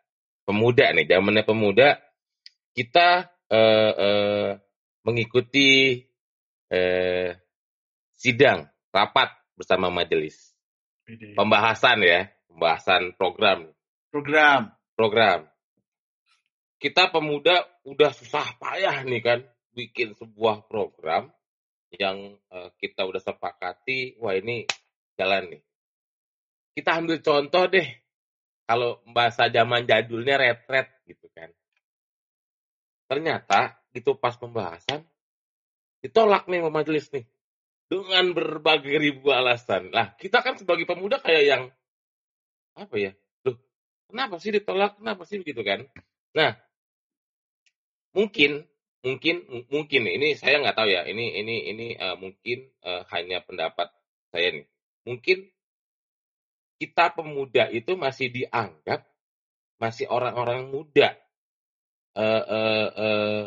[0.48, 2.00] pemuda nih, zamannya pemuda,
[2.72, 4.50] kita uh, uh,
[5.04, 6.00] mengikuti
[6.72, 7.36] uh,
[8.16, 10.56] sidang rapat bersama majelis,
[11.36, 13.68] pembahasan ya, pembahasan program.
[14.08, 15.46] Program program.
[16.82, 19.40] Kita pemuda udah susah payah nih kan
[19.70, 21.30] bikin sebuah program
[21.94, 24.66] yang uh, kita udah sepakati, wah ini
[25.14, 25.62] jalan nih.
[26.74, 27.86] Kita ambil contoh deh,
[28.68, 31.48] kalau bahasa zaman jadulnya retret gitu kan.
[33.08, 35.00] Ternyata itu pas pembahasan,
[36.04, 37.24] ditolak nih sama majelis nih.
[37.88, 39.88] Dengan berbagai ribu alasan.
[39.88, 41.62] Lah, kita kan sebagai pemuda kayak yang,
[42.76, 43.16] apa ya,
[44.08, 44.96] Kenapa sih ditolak?
[44.96, 45.84] Kenapa sih begitu kan?
[46.32, 46.56] Nah,
[48.16, 48.64] mungkin
[49.04, 51.04] mungkin mungkin ini saya nggak tahu ya.
[51.04, 53.92] Ini ini ini uh, mungkin uh, hanya pendapat
[54.32, 54.66] saya nih.
[55.04, 55.38] Mungkin
[56.78, 59.02] kita pemuda itu masih dianggap
[59.78, 61.14] masih orang-orang muda.
[62.18, 63.42] Uh, uh, uh,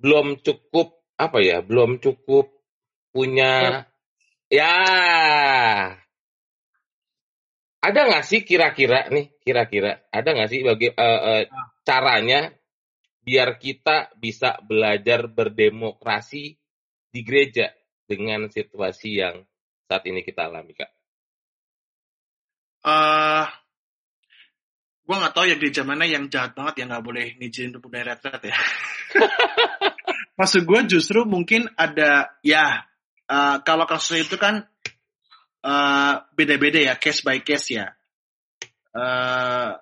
[0.00, 1.60] belum cukup apa ya?
[1.60, 2.48] Belum cukup
[3.12, 3.84] punya
[4.48, 4.72] ya
[7.78, 11.44] ada nggak sih kira-kira nih, kira-kira ada nggak sih bagi uh, uh,
[11.86, 12.52] caranya
[13.22, 16.56] biar kita bisa belajar berdemokrasi
[17.08, 17.72] di gereja
[18.08, 19.44] dengan situasi yang
[19.84, 20.97] saat ini kita alami, kak?
[22.84, 23.44] Uh,
[25.08, 28.42] gue nggak tahu ya gereja mana yang jahat banget yang nggak boleh ngizinin budaya retret
[28.52, 28.56] ya.
[30.38, 32.86] Maksud gue justru mungkin ada ya
[33.26, 34.68] uh, kalau kasus itu kan
[35.58, 37.90] Eh, beda-beda uh, ya, case by case ya.
[38.94, 39.74] Uh,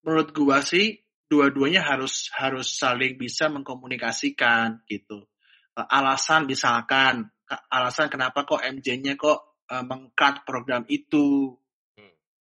[0.00, 5.28] menurut gua sih dua-duanya harus harus saling bisa mengkomunikasikan gitu.
[5.76, 7.28] Uh, alasan misalkan
[7.68, 11.54] alasan kenapa kok MJ-nya kok uh, mengkat program itu.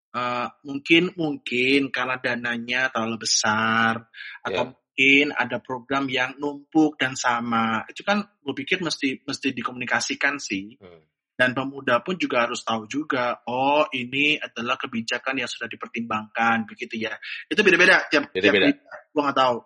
[0.10, 4.10] Uh, mungkin mungkin karena dananya terlalu besar
[4.42, 4.74] atau yeah.
[4.74, 7.86] mungkin ada program yang numpuk dan sama.
[7.86, 10.76] Itu kan gue pikir mesti mesti dikomunikasikan sih.
[10.82, 16.68] Hmm dan pemuda pun juga harus tahu juga oh ini adalah kebijakan yang sudah dipertimbangkan
[16.68, 17.16] begitu ya
[17.48, 18.76] itu beda-beda tiap beda-beda
[19.08, 19.58] gue nggak tahu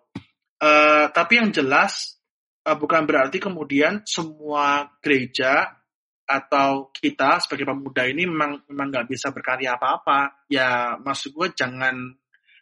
[0.61, 2.21] uh, tapi yang jelas
[2.69, 5.81] uh, bukan berarti kemudian semua gereja
[6.23, 12.15] atau kita sebagai pemuda ini memang memang nggak bisa berkarya apa-apa ya maksud gue jangan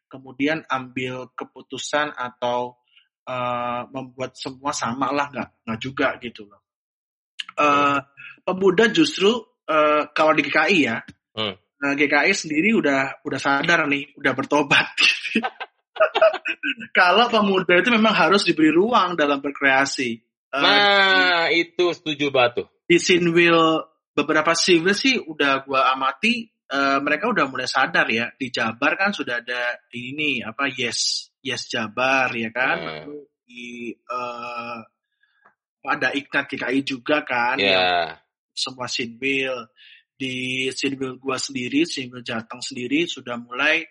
[0.10, 2.82] kemudian ambil keputusan atau
[3.30, 6.62] uh, membuat semua sama lah nggak nggak juga gitu loh
[7.58, 8.02] uh,
[8.42, 9.30] pemuda justru
[9.72, 10.98] uh, kalau di GKI ya,
[11.38, 11.56] hmm.
[11.82, 14.88] nah, GKI sendiri udah udah sadar nih, udah bertobat.
[16.98, 20.20] kalau pemuda itu memang harus diberi ruang dalam berkreasi.
[20.52, 22.68] Uh, nah, itu setuju batu.
[22.92, 23.56] Di Sinwil
[24.12, 26.44] beberapa civil sih udah gua amati
[26.76, 31.72] uh, mereka udah mulai sadar ya di Jabar kan sudah ada ini apa yes yes
[31.72, 33.48] Jabar ya kan hmm.
[33.48, 34.84] di uh,
[35.88, 38.20] ada Ignat GKI juga kan yeah.
[38.52, 39.72] semua sinbil
[40.12, 43.88] di sinbil gua sendiri sinbil Jateng sendiri sudah mulai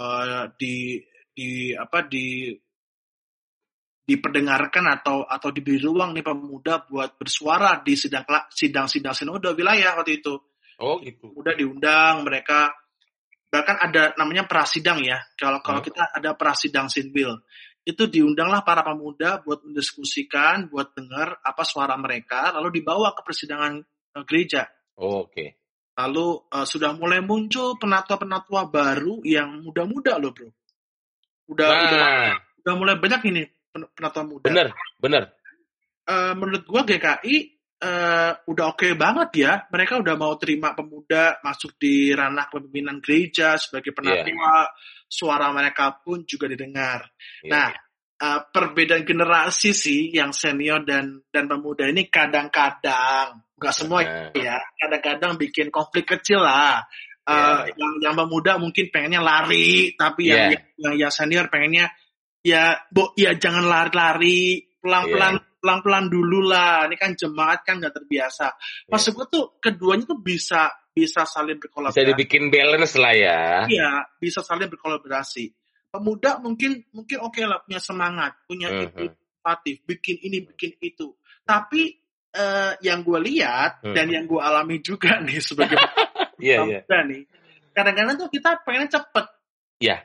[0.00, 0.96] uh, di
[1.36, 2.56] di apa di
[4.10, 9.94] diperdengarkan atau atau diberi ruang nih pemuda buat bersuara di sidang sidang sidang sinode wilayah
[9.94, 10.34] waktu itu.
[10.82, 11.30] Oh gitu.
[11.30, 12.74] Udah diundang mereka
[13.46, 15.22] bahkan ada namanya prasidang ya.
[15.38, 15.84] Kalau kalau oh.
[15.86, 17.38] kita ada prasidang sinbil
[17.86, 23.78] itu diundanglah para pemuda buat mendiskusikan, buat dengar apa suara mereka, lalu dibawa ke persidangan
[24.18, 24.66] uh, gereja.
[24.98, 25.32] Oh, Oke.
[25.32, 25.48] Okay.
[25.96, 30.48] Lalu uh, sudah mulai muncul penatua-penatua baru yang muda-muda loh, bro.
[31.50, 31.82] Udah, nah.
[31.82, 32.04] udah,
[32.62, 34.46] udah mulai banyak ini penatua muda.
[34.46, 34.68] Bener,
[34.98, 35.34] bener.
[36.04, 37.36] Uh, menurut gua GKI
[37.86, 39.52] uh, udah oke okay banget ya.
[39.70, 44.26] Mereka udah mau terima pemuda masuk di ranah kepemimpinan gereja sebagai penatua.
[44.26, 44.68] Yeah
[45.10, 47.10] suara mereka pun juga didengar.
[47.42, 47.50] Yeah.
[47.50, 47.68] Nah,
[48.22, 54.30] uh, perbedaan generasi sih yang senior dan dan pemuda ini kadang-kadang nggak semua uh.
[54.32, 56.86] ya, kadang-kadang bikin konflik kecil lah.
[57.26, 57.76] Uh, yeah.
[57.76, 60.54] yang yang pemuda mungkin pengennya lari, tapi yeah.
[60.54, 61.90] yang, yang yang senior pengennya
[62.44, 65.58] ya, bu, ya jangan lari-lari, pelan-pelan yeah.
[65.60, 66.88] pelan-pelan dulu lah.
[66.88, 68.56] Ini kan jemaat kan nggak terbiasa.
[68.88, 71.96] Maksud gue tuh keduanya tuh bisa bisa saling berkolaborasi.
[72.00, 73.40] Bisa dibikin balance lah ya.
[73.70, 75.54] Iya, bisa saling berkolaborasi.
[75.90, 79.10] pemuda mungkin mungkin oke okay lah punya semangat, punya mm -hmm.
[79.10, 81.18] inovatif, bikin ini, bikin itu.
[81.42, 81.98] Tapi
[82.30, 83.94] uh, yang gue lihat mm.
[83.98, 85.74] dan yang gue alami juga nih sebagai
[86.38, 87.02] yeah, yeah.
[87.02, 87.26] nih,
[87.74, 89.26] kadang-kadang tuh kita pengennya cepet.
[89.82, 89.88] Iya.
[89.90, 90.00] Yeah.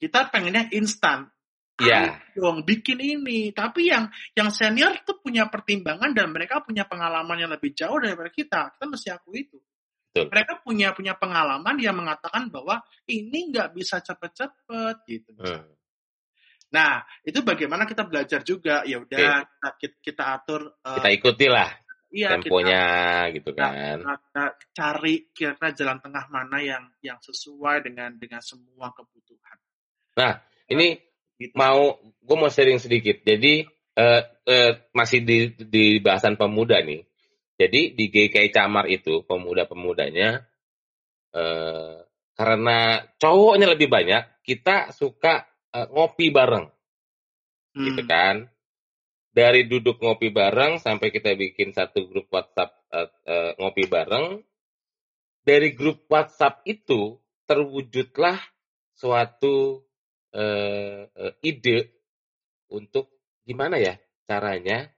[0.00, 1.28] Kita pengennya instan.
[1.78, 2.18] Iya.
[2.18, 2.34] Yeah.
[2.34, 3.54] dong bikin ini.
[3.54, 8.30] Tapi yang yang senior tuh punya pertimbangan dan mereka punya pengalaman yang lebih jauh daripada
[8.30, 8.74] kita.
[8.74, 9.58] Kita mesti akui itu.
[10.10, 10.26] Betul.
[10.34, 15.30] Mereka punya punya pengalaman yang mengatakan bahwa ini nggak bisa cepet-cepet gitu.
[15.38, 15.70] Hmm.
[16.68, 18.82] Nah, itu bagaimana kita belajar juga.
[18.82, 19.46] Ya udah
[19.78, 20.78] kita, kita atur.
[20.82, 21.70] Uh, kita ikuti lah
[22.12, 22.82] iya, temponya
[23.28, 23.96] kita, gitu kan.
[24.00, 29.58] Kita, kita cari kira-kira jalan tengah mana yang yang sesuai dengan dengan semua kebutuhan.
[30.18, 30.32] Nah,
[30.72, 30.96] ini
[31.38, 31.54] gitu.
[31.54, 33.22] mau gue mau sharing sedikit.
[33.22, 33.64] Jadi
[33.96, 37.08] uh, uh, masih di di bahasan pemuda nih.
[37.58, 40.46] Jadi di GKI Camar itu pemuda-pemudanya
[41.34, 41.98] eh,
[42.38, 45.42] karena cowoknya lebih banyak, kita suka
[45.74, 46.70] eh, ngopi bareng,
[47.74, 47.84] hmm.
[47.90, 48.46] gitu kan?
[49.34, 54.38] Dari duduk ngopi bareng sampai kita bikin satu grup WhatsApp eh, eh, ngopi bareng.
[55.42, 57.18] Dari grup WhatsApp itu
[57.48, 58.38] terwujudlah
[58.94, 59.87] suatu
[60.34, 61.08] eh,
[61.44, 61.78] ide
[62.68, 63.08] untuk
[63.44, 63.96] gimana ya
[64.28, 64.92] caranya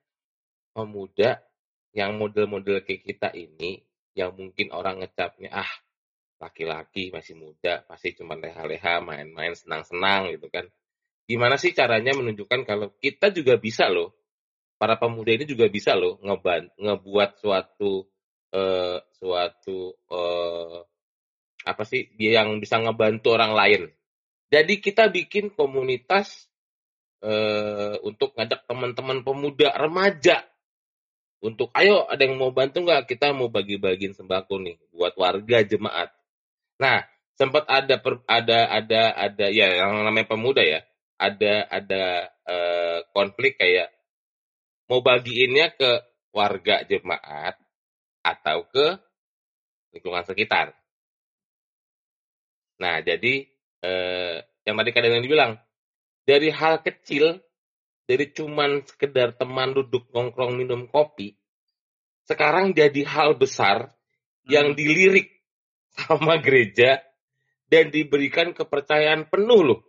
[0.74, 1.38] pemuda
[1.94, 3.82] yang model-model kayak kita ini
[4.14, 5.72] yang mungkin orang ngecapnya ah
[6.40, 10.66] laki-laki masih muda pasti cuma leha-leha main-main senang-senang gitu kan.
[11.28, 14.16] Gimana sih caranya menunjukkan kalau kita juga bisa loh
[14.80, 18.08] para pemuda ini juga bisa loh ngeban ngebuat suatu
[18.56, 20.80] uh, suatu uh,
[21.68, 23.82] apa sih yang bisa ngebantu orang lain
[24.50, 26.50] jadi kita bikin komunitas
[27.22, 30.50] uh, untuk ngajak teman-teman pemuda remaja
[31.40, 36.12] untuk ayo ada yang mau bantu nggak kita mau bagi-bagiin sembako nih buat warga jemaat.
[36.76, 37.00] Nah
[37.32, 40.84] sempat ada per, ada ada ada ya yang namanya pemuda ya
[41.16, 43.88] ada ada uh, konflik kayak
[44.92, 46.04] mau bagiinnya ke
[46.36, 47.56] warga jemaat
[48.20, 49.00] atau ke
[49.96, 50.76] lingkungan sekitar.
[52.84, 53.48] Nah jadi
[53.80, 55.52] eh, yang tadi kadang dibilang
[56.24, 57.40] dari hal kecil
[58.04, 61.38] dari cuman sekedar teman duduk nongkrong minum kopi,
[62.26, 63.94] sekarang jadi hal besar
[64.50, 64.78] yang hmm.
[64.78, 65.30] dilirik
[65.94, 67.02] sama gereja
[67.70, 69.80] dan diberikan kepercayaan penuh loh.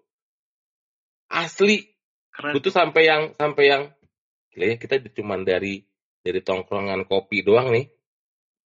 [1.29, 1.89] Asli.
[2.31, 2.55] Keren.
[2.55, 3.83] Itu sampai yang sampai yang
[4.53, 5.83] gila ya kita cuman dari
[6.21, 7.87] dari tongkrongan kopi doang nih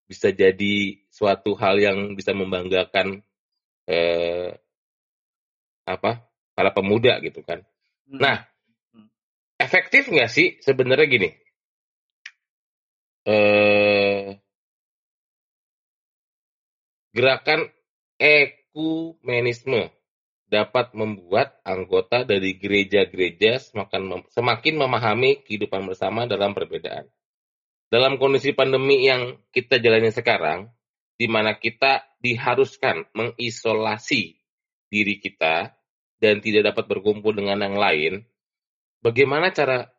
[0.04, 3.24] bisa jadi suatu hal yang bisa membanggakan
[3.88, 4.52] eh,
[5.84, 6.24] apa
[6.56, 7.62] para pemuda gitu kan.
[8.08, 8.20] Hmm.
[8.20, 8.36] Nah,
[9.60, 11.30] efektif nggak sih sebenarnya gini?
[13.24, 14.36] Eh,
[17.16, 17.72] gerakan
[18.20, 19.88] ekumenisme
[20.44, 27.08] dapat membuat anggota dari gereja-gereja semakin semakin memahami kehidupan bersama dalam perbedaan.
[27.88, 30.68] Dalam kondisi pandemi yang kita jalani sekarang,
[31.14, 34.43] di mana kita diharuskan mengisolasi
[34.94, 35.74] diri kita
[36.22, 38.22] dan tidak dapat berkumpul dengan yang lain,
[39.02, 39.90] bagaimana cara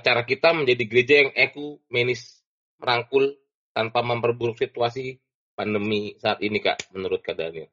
[0.00, 2.40] cara kita menjadi gereja yang ekumenis
[2.80, 3.36] merangkul
[3.76, 5.20] tanpa memperburuk situasi
[5.52, 7.68] pandemi saat ini kak menurut kak Daniel?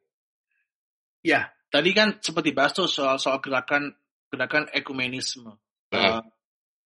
[1.24, 3.96] Ya tadi kan seperti bahas tuh soal soal gerakan
[4.30, 5.56] gerakan ekumenisme,
[5.94, 6.22] uh,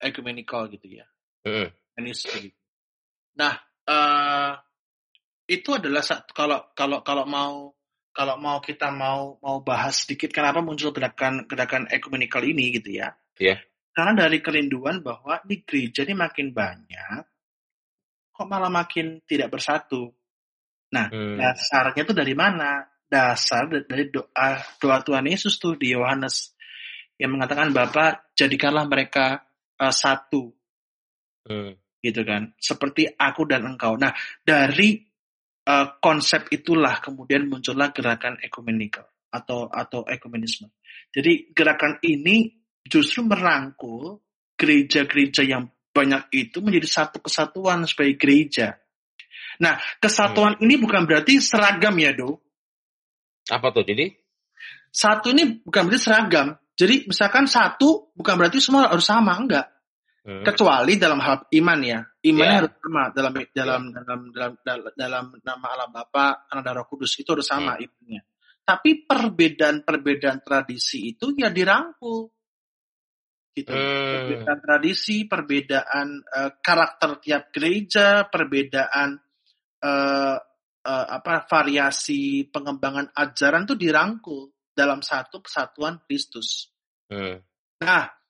[0.01, 1.05] ecumenical gitu ya,
[1.45, 1.69] uh.
[1.99, 2.57] gitu.
[3.37, 3.53] Nah
[3.85, 4.53] uh,
[5.45, 7.75] itu adalah kalau kalau kalau mau
[8.11, 13.15] kalau mau kita mau mau bahas sedikit kenapa muncul gerakan gerakan ekumenikal ini gitu ya.
[13.39, 13.63] Yeah.
[13.91, 17.23] Karena dari kerinduan bahwa di gereja ini makin banyak,
[18.31, 20.15] kok malah makin tidak bersatu.
[20.95, 21.35] Nah, hmm.
[21.39, 22.87] dasarnya itu dari mana?
[23.11, 26.55] Dasar dari doa doa Tuhan Yesus tuh di Yohanes
[27.19, 29.43] yang mengatakan Bapak jadikanlah mereka
[29.75, 30.55] uh, satu,
[31.51, 31.99] hmm.
[31.99, 32.55] gitu kan?
[32.55, 33.99] Seperti aku dan engkau.
[33.99, 35.10] Nah, dari
[35.67, 40.69] uh, konsep itulah kemudian muncullah gerakan ekumenikal atau atau ekumenisme.
[41.11, 42.51] Jadi gerakan ini
[42.83, 44.19] justru merangkul
[44.59, 48.79] gereja-gereja yang banyak itu menjadi satu kesatuan sebagai gereja.
[49.59, 50.63] Nah, kesatuan hmm.
[50.63, 52.39] ini bukan berarti seragam ya, Do.
[53.51, 54.15] Apa tuh jadi?
[54.91, 56.47] Satu ini bukan berarti seragam.
[56.75, 59.67] Jadi misalkan satu bukan berarti semua harus sama, enggak.
[60.23, 60.45] Hmm.
[60.47, 61.99] Kecuali dalam hal iman ya.
[62.21, 62.59] Imannya yeah.
[62.61, 63.93] harus sama dalam dalam, yeah.
[63.97, 67.83] dalam dalam dalam dalam nama Allah Bapa, Anak dan Roh Kudus itu harus sama hmm.
[67.89, 68.21] imannya.
[68.61, 72.29] Tapi perbedaan-perbedaan tradisi itu ya dirangkul
[73.57, 73.73] gitu.
[73.73, 74.29] Hmm.
[74.29, 79.17] Perbedaan tradisi, perbedaan uh, karakter tiap gereja, perbedaan
[79.81, 80.37] uh,
[80.85, 86.69] uh, apa variasi pengembangan ajaran tuh dirangkul dalam satu kesatuan Kristus.
[87.09, 87.41] Hmm.
[87.81, 88.20] Nah,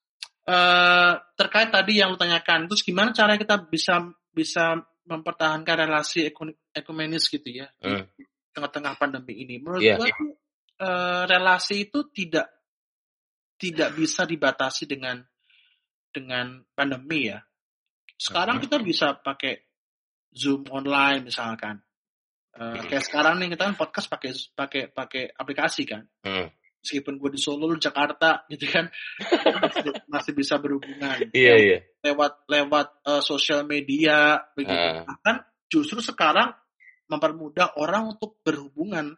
[0.52, 4.04] eh, terkait tadi yang lu tanyakan, terus gimana cara kita bisa
[4.36, 6.28] bisa mempertahankan relasi
[6.76, 8.04] ekumenis gitu ya hmm.
[8.16, 9.64] di tengah-tengah pandemi ini?
[9.64, 9.96] Menurut yeah.
[9.96, 10.10] gue
[10.84, 12.52] eh, relasi itu tidak
[13.56, 15.22] tidak bisa dibatasi dengan
[16.12, 17.40] dengan pandemi ya.
[18.20, 18.64] Sekarang hmm.
[18.68, 19.72] kita bisa pakai
[20.32, 21.80] Zoom online misalkan.
[22.52, 26.04] Uh, kayak sekarang nih kita kan podcast pakai pakai pakai aplikasi kan.
[26.20, 26.52] Hmm.
[26.82, 28.90] Meskipun gue di Solo, di Jakarta, gitu kan,
[29.62, 31.30] masih, masih bisa berhubungan.
[31.30, 31.78] Iya iya.
[32.02, 34.74] Lewat lewat uh, sosial media, begitu.
[34.74, 35.06] Uh.
[35.06, 35.36] Bahkan
[35.70, 36.58] justru sekarang
[37.06, 39.14] mempermudah orang untuk berhubungan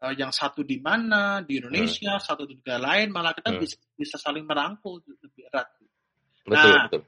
[0.00, 2.24] uh, yang satu di mana di Indonesia, hmm.
[2.24, 3.60] satu di negara lain, malah kita hmm.
[3.60, 5.68] bisa bisa saling merangkul lebih erat.
[6.46, 7.02] Betul nah, betul.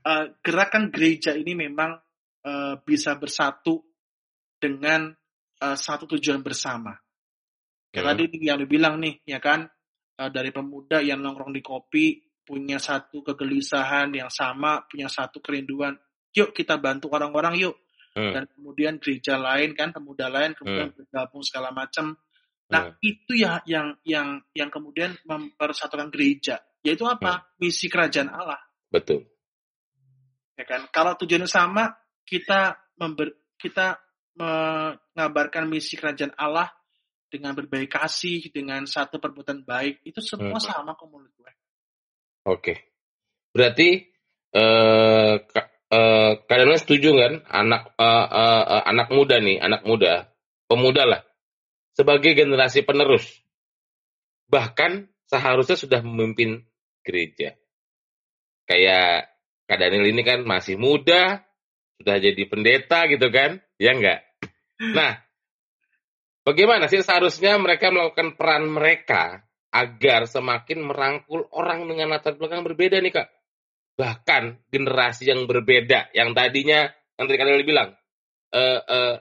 [0.00, 1.96] Uh, gerakan gereja ini memang
[2.44, 3.84] uh, bisa bersatu
[4.60, 5.12] dengan
[5.64, 6.92] uh, satu tujuan bersama.
[7.90, 8.10] Kayak hmm.
[8.22, 9.66] tadi yang dibilang nih, ya kan,
[10.18, 15.98] uh, dari pemuda yang nongkrong di kopi punya satu kegelisahan yang sama, punya satu kerinduan.
[16.30, 17.74] Yuk kita bantu orang-orang yuk.
[18.14, 18.34] Hmm.
[18.34, 20.98] Dan kemudian gereja lain kan, pemuda lain kemudian hmm.
[21.02, 22.14] bergabung segala macam.
[22.70, 23.02] Nah hmm.
[23.02, 27.42] itu ya yang yang yang kemudian mempersatukan gereja, yaitu apa?
[27.42, 27.66] Hmm.
[27.66, 28.58] Misi kerajaan Allah.
[28.90, 29.26] Betul.
[30.54, 31.88] Ya kan, kalau tujuannya sama,
[32.26, 33.96] kita member, kita
[34.36, 36.68] mengabarkan misi kerajaan Allah
[37.30, 40.66] dengan berbaik kasih, dengan satu perbuatan baik, itu semua hmm.
[40.66, 41.52] sama kok menurut gue.
[42.50, 42.74] Oke.
[43.54, 43.88] Berarti
[44.50, 50.34] eh uh, kalian setuju kan anak uh, uh, uh, anak muda nih, anak muda,
[50.66, 51.22] pemuda lah
[51.94, 53.26] sebagai generasi penerus.
[54.50, 56.66] Bahkan seharusnya sudah memimpin
[57.06, 57.54] gereja.
[58.66, 59.30] Kayak
[59.66, 61.46] Kak Daniel ini kan masih muda,
[62.02, 64.26] sudah jadi pendeta gitu kan, ya enggak?
[64.80, 65.22] Nah,
[66.50, 72.98] bagaimana sih seharusnya mereka melakukan peran mereka agar semakin merangkul orang dengan latar belakang berbeda
[72.98, 73.28] nih kak?
[73.94, 77.88] Bahkan generasi yang berbeda, yang tadinya, yang tadi kalian bilang,
[78.50, 79.16] uh, uh,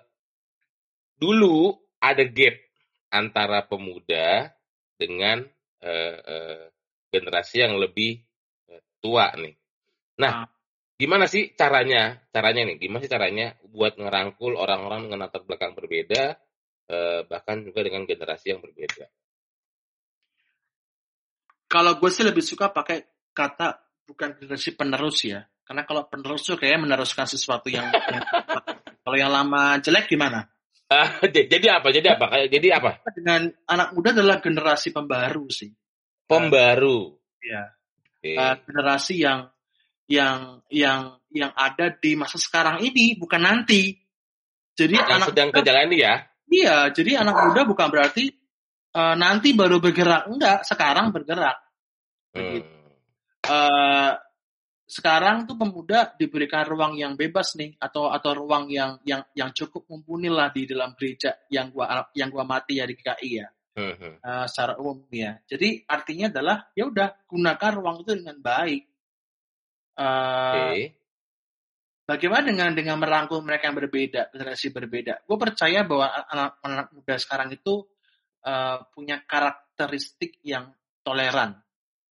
[1.21, 2.57] dulu ada gap
[3.13, 4.49] antara pemuda
[4.97, 5.45] dengan
[5.85, 6.63] uh, uh,
[7.13, 8.25] generasi yang lebih
[8.73, 9.53] uh, tua nih.
[10.17, 10.49] Nah, ah
[10.99, 16.35] gimana sih caranya caranya nih gimana sih caranya buat ngerangkul orang-orang dengan latar belakang berbeda
[16.89, 19.05] eh, bahkan juga dengan generasi yang berbeda.
[21.69, 23.77] Kalau gue sih lebih suka pakai kata
[24.09, 25.45] bukan generasi penerus ya.
[25.61, 27.85] Karena kalau penerus tuh kayak meneruskan sesuatu yang,
[29.05, 30.49] kalau yang lama jelek gimana?
[30.89, 31.93] Uh, jadi apa?
[31.93, 32.25] Jadi apa?
[32.49, 33.05] Jadi apa?
[33.13, 35.69] Dengan anak muda adalah generasi pembaru sih.
[36.25, 37.13] Pembaru.
[37.45, 37.79] Ya
[38.19, 38.35] okay.
[38.35, 39.39] uh, generasi yang
[40.09, 40.99] yang yang
[41.31, 43.95] yang ada di masa sekarang ini bukan nanti.
[44.75, 46.15] Jadi yang anak sedang terjalani ya.
[46.49, 48.33] Iya, jadi anak muda bukan berarti
[48.97, 51.57] uh, nanti baru bergerak, enggak, sekarang bergerak.
[52.33, 52.61] Hmm.
[53.45, 54.13] Uh,
[54.89, 59.85] sekarang tuh pemuda diberikan ruang yang bebas nih atau atau ruang yang yang yang cukup
[59.85, 63.47] mumpuni lah di dalam gereja yang gua yang gua mati ya di KI ya.
[63.77, 64.17] Hmm.
[64.17, 65.37] Uh, secara umum ya.
[65.45, 68.89] Jadi artinya adalah ya udah gunakan ruang itu dengan baik
[69.99, 70.98] okay.
[72.09, 75.29] Bagaimana dengan dengan merangkul mereka yang berbeda, generasi berbeda?
[75.29, 77.85] Gue percaya bahwa anak-anak muda sekarang itu
[78.49, 80.73] uh, punya karakteristik yang
[81.05, 81.61] toleran,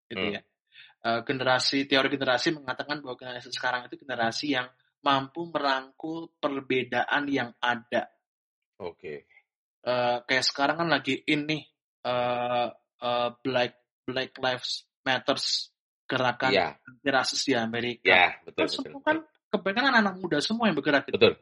[0.06, 0.34] gitu hmm.
[0.38, 0.42] ya.
[1.02, 4.70] Uh, generasi teori generasi mengatakan bahwa generasi sekarang itu generasi yang
[5.02, 8.06] mampu merangkul perbedaan yang ada.
[8.78, 8.94] Oke.
[9.02, 9.18] Okay.
[9.82, 11.58] Uh, kayak sekarang kan lagi ini
[12.06, 12.70] uh,
[13.02, 15.74] uh, Black Black Lives Matters
[16.06, 18.06] gerakan anti rasis di Amerika.
[18.06, 19.18] Ya, betul, kan betul, kan
[19.48, 21.16] kebanyakan anak muda semua yang bergerak gitu.
[21.16, 21.34] Betul.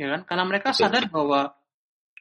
[0.00, 0.20] Ya kan?
[0.24, 0.80] Karena mereka betul.
[0.80, 1.40] sadar bahwa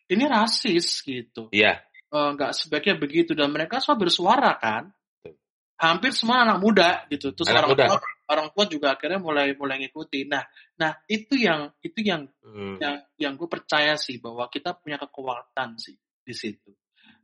[0.09, 1.47] ini rasis gitu.
[1.53, 1.85] Iya.
[2.09, 4.89] Enggak uh, sebaiknya begitu dan mereka semua bersuara kan.
[4.89, 5.37] Betul.
[5.79, 7.31] Hampir semua anak muda gitu.
[7.31, 7.85] Terus anak orang muda.
[7.87, 10.25] tua orang tua juga akhirnya mulai mulai ngikuti.
[10.25, 10.43] Nah,
[10.77, 12.77] nah itu yang itu yang hmm.
[12.81, 16.73] yang yang gue percaya sih bahwa kita punya kekuatan sih di situ.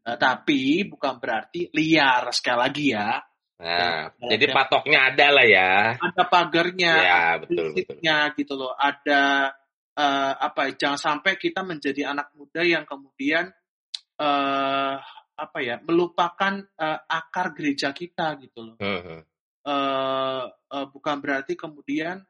[0.05, 3.17] Uh, tapi bukan berarti liar sekali lagi ya
[3.55, 5.71] Nah, ya, jadi patoknya ada lah ya.
[5.95, 7.95] Ada pagarnya, ya, betul, betul.
[8.35, 8.75] gitu loh.
[8.75, 9.55] Ada
[9.95, 10.71] uh, apa?
[10.71, 13.47] Ya, jangan sampai kita menjadi anak muda yang kemudian
[14.19, 14.95] uh,
[15.35, 18.77] apa ya melupakan uh, akar gereja kita gitu loh.
[18.83, 19.19] Uh -huh.
[19.63, 22.27] uh, uh, bukan berarti kemudian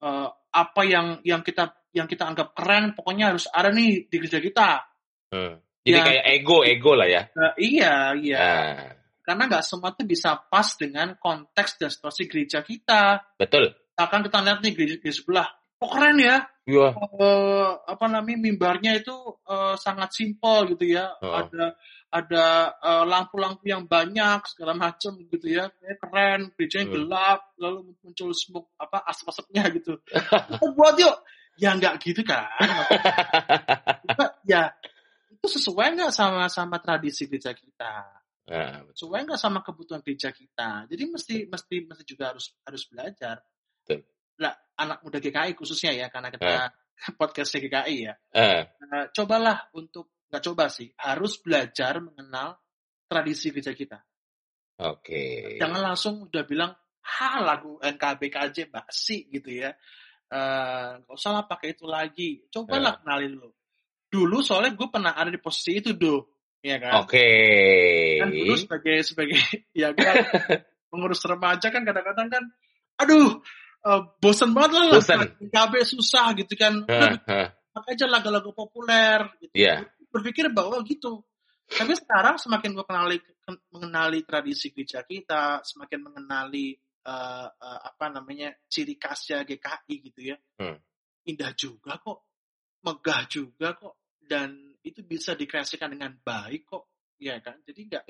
[0.00, 4.40] uh, apa yang yang kita yang kita anggap keren pokoknya harus ada nih di gereja
[4.40, 4.88] kita.
[5.36, 5.60] Uh.
[5.84, 7.28] Jadi ya, kayak ego ego lah ya.
[7.36, 8.40] Uh, iya iya.
[8.40, 13.22] Uh karena nggak semua itu bisa pas dengan konteks dan situasi gereja kita.
[13.38, 13.72] Betul.
[13.94, 15.46] Akan kita lihat nih gereja di sebelah,
[15.78, 16.94] kok keren ya Iya.
[16.94, 19.14] Uh, apa namanya mimbarnya itu
[19.50, 21.10] uh, sangat simpel gitu ya.
[21.18, 21.42] Uh.
[21.42, 21.74] Ada
[22.12, 22.44] ada
[23.08, 25.72] lampu-lampu uh, yang banyak segala macam gitu ya.
[25.74, 26.94] Kayak keren, gerejanya hmm.
[26.94, 29.98] gelap, lalu muncul smoke apa asap-asapnya gitu.
[30.78, 31.16] buat yuk.
[31.58, 32.46] Ya nggak gitu kan.
[34.50, 34.72] ya
[35.28, 38.21] itu sesuai nggak sama sama tradisi gereja kita.
[38.42, 40.90] Nah, sesuai nggak sama kebutuhan gereja kita.
[40.90, 43.38] Jadi mesti mesti mesti juga harus harus belajar.
[43.82, 44.02] Betul
[44.42, 46.70] lah, anak muda GKI khususnya ya karena kita uh.
[47.14, 48.14] podcast GKI ya.
[48.32, 48.64] Uh.
[48.90, 52.56] Uh, cobalah untuk nggak coba sih harus belajar mengenal
[53.04, 53.98] tradisi gereja kita.
[54.82, 55.04] Oke.
[55.04, 55.60] Okay.
[55.60, 56.72] Jangan langsung udah bilang
[57.02, 59.76] ha lagu NKB KJ basi gitu ya.
[60.32, 62.40] Uh, gak usah lah pakai itu lagi.
[62.48, 62.98] Cobalah uh.
[63.04, 63.50] kenalin lo.
[64.08, 66.31] Dulu soalnya gue pernah ada di posisi itu do,
[66.62, 67.04] ya kan.
[67.04, 67.18] Oke.
[67.18, 68.22] Okay.
[68.22, 69.42] Kan dulu sebagai sebagai
[69.82, 70.14] ya kan
[70.88, 72.44] pengurus remaja kan kadang-kadang kan,
[73.00, 73.40] aduh
[73.86, 75.20] uh, bosan banget lah bosen.
[75.50, 76.86] KB susah gitu kan
[77.72, 79.88] pakai aja lagu-lagu populer gitu yeah.
[80.12, 81.24] berpikir bahwa gitu
[81.72, 83.16] tapi sekarang semakin gue kenali
[83.72, 86.76] mengenali tradisi gereja kita semakin mengenali
[87.08, 90.76] uh, uh, apa namanya ciri khasnya GKI gitu ya hmm.
[91.32, 92.28] indah juga kok
[92.84, 96.90] megah juga kok dan itu bisa dikreasikan dengan baik kok.
[97.22, 97.58] Ya kan?
[97.62, 98.04] Jadi nggak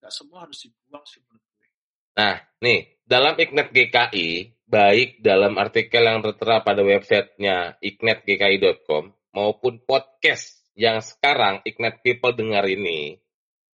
[0.00, 1.68] nggak semua harus dibuang sih menurut gue.
[2.18, 4.28] Nah nih dalam Ignat GKI
[4.64, 12.66] baik dalam artikel yang tertera pada websitenya ignatgki.com maupun podcast yang sekarang Ignat People dengar
[12.66, 13.18] ini,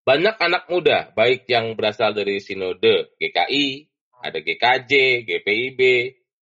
[0.05, 3.89] banyak anak muda, baik yang berasal dari Sinode GKI,
[4.21, 5.81] ada GKJ, GPIB,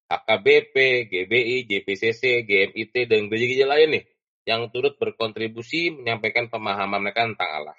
[0.08, 0.76] HKBP,
[1.06, 4.04] GBI, JPCC, GMIT, dan gereja-gereja lain nih,
[4.48, 7.78] yang turut berkontribusi menyampaikan pemahaman mereka tentang Allah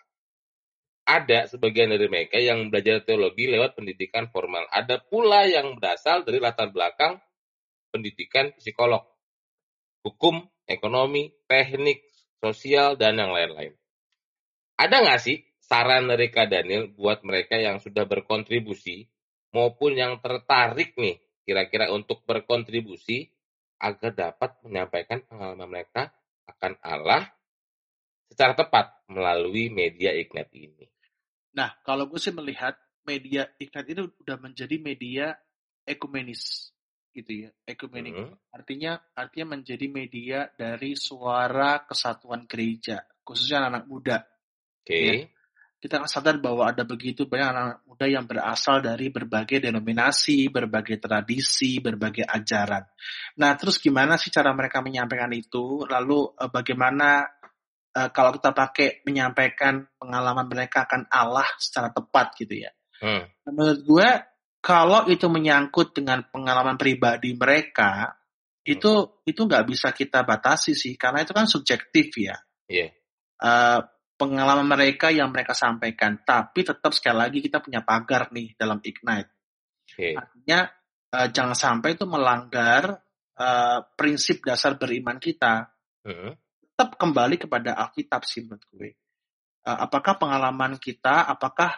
[1.09, 4.69] ada sebagian dari mereka yang belajar teologi lewat pendidikan formal.
[4.69, 7.17] Ada pula yang berasal dari latar belakang
[7.89, 9.01] pendidikan psikolog,
[10.05, 12.05] hukum, ekonomi, teknik,
[12.37, 13.73] sosial, dan yang lain-lain.
[14.77, 19.09] Ada nggak sih saran dari Kak Daniel buat mereka yang sudah berkontribusi
[19.49, 23.33] maupun yang tertarik nih kira-kira untuk berkontribusi
[23.81, 26.13] agar dapat menyampaikan pengalaman mereka
[26.49, 27.29] akan Allah
[28.29, 30.85] secara tepat melalui media Ignite ini?
[31.57, 35.33] Nah, kalau gue sih melihat media iklan itu udah menjadi media
[35.81, 36.69] ekumenis
[37.09, 38.13] gitu ya, ekumenik.
[38.13, 38.37] Mm -hmm.
[38.53, 44.17] Artinya artinya menjadi media dari suara kesatuan gereja, khususnya anak, -anak muda.
[44.85, 44.93] Oke.
[44.93, 45.05] Okay.
[45.25, 45.38] Ya.
[45.79, 50.99] Kita kan sadar bahwa ada begitu banyak anak, muda yang berasal dari berbagai denominasi, berbagai
[50.99, 52.83] tradisi, berbagai ajaran.
[53.39, 55.87] Nah, terus gimana sih cara mereka menyampaikan itu?
[55.87, 57.23] Lalu eh, bagaimana
[57.95, 62.71] uh, kalau kita pakai menyampaikan pengalaman mereka akan Allah secara tepat gitu ya.
[62.99, 63.23] Hmm.
[63.47, 64.09] Menurut gue
[64.59, 68.67] kalau itu menyangkut dengan pengalaman pribadi mereka hmm.
[68.67, 72.35] itu itu nggak bisa kita batasi sih karena itu kan subjektif ya.
[72.67, 72.69] Yeah.
[72.69, 72.87] Iya.
[73.39, 73.79] Uh,
[74.19, 79.31] pengalaman mereka yang mereka sampaikan, tapi tetap sekali lagi kita punya pagar nih dalam ignite.
[79.87, 80.19] Okay.
[80.19, 80.67] Artinya
[81.15, 82.99] uh, jangan sampai itu melanggar
[83.39, 85.71] uh, prinsip dasar beriman kita.
[86.03, 86.35] Hmm
[86.79, 88.95] tetap kembali kepada Alkitab sih menurut gue.
[89.67, 91.75] Uh, apakah pengalaman kita, apakah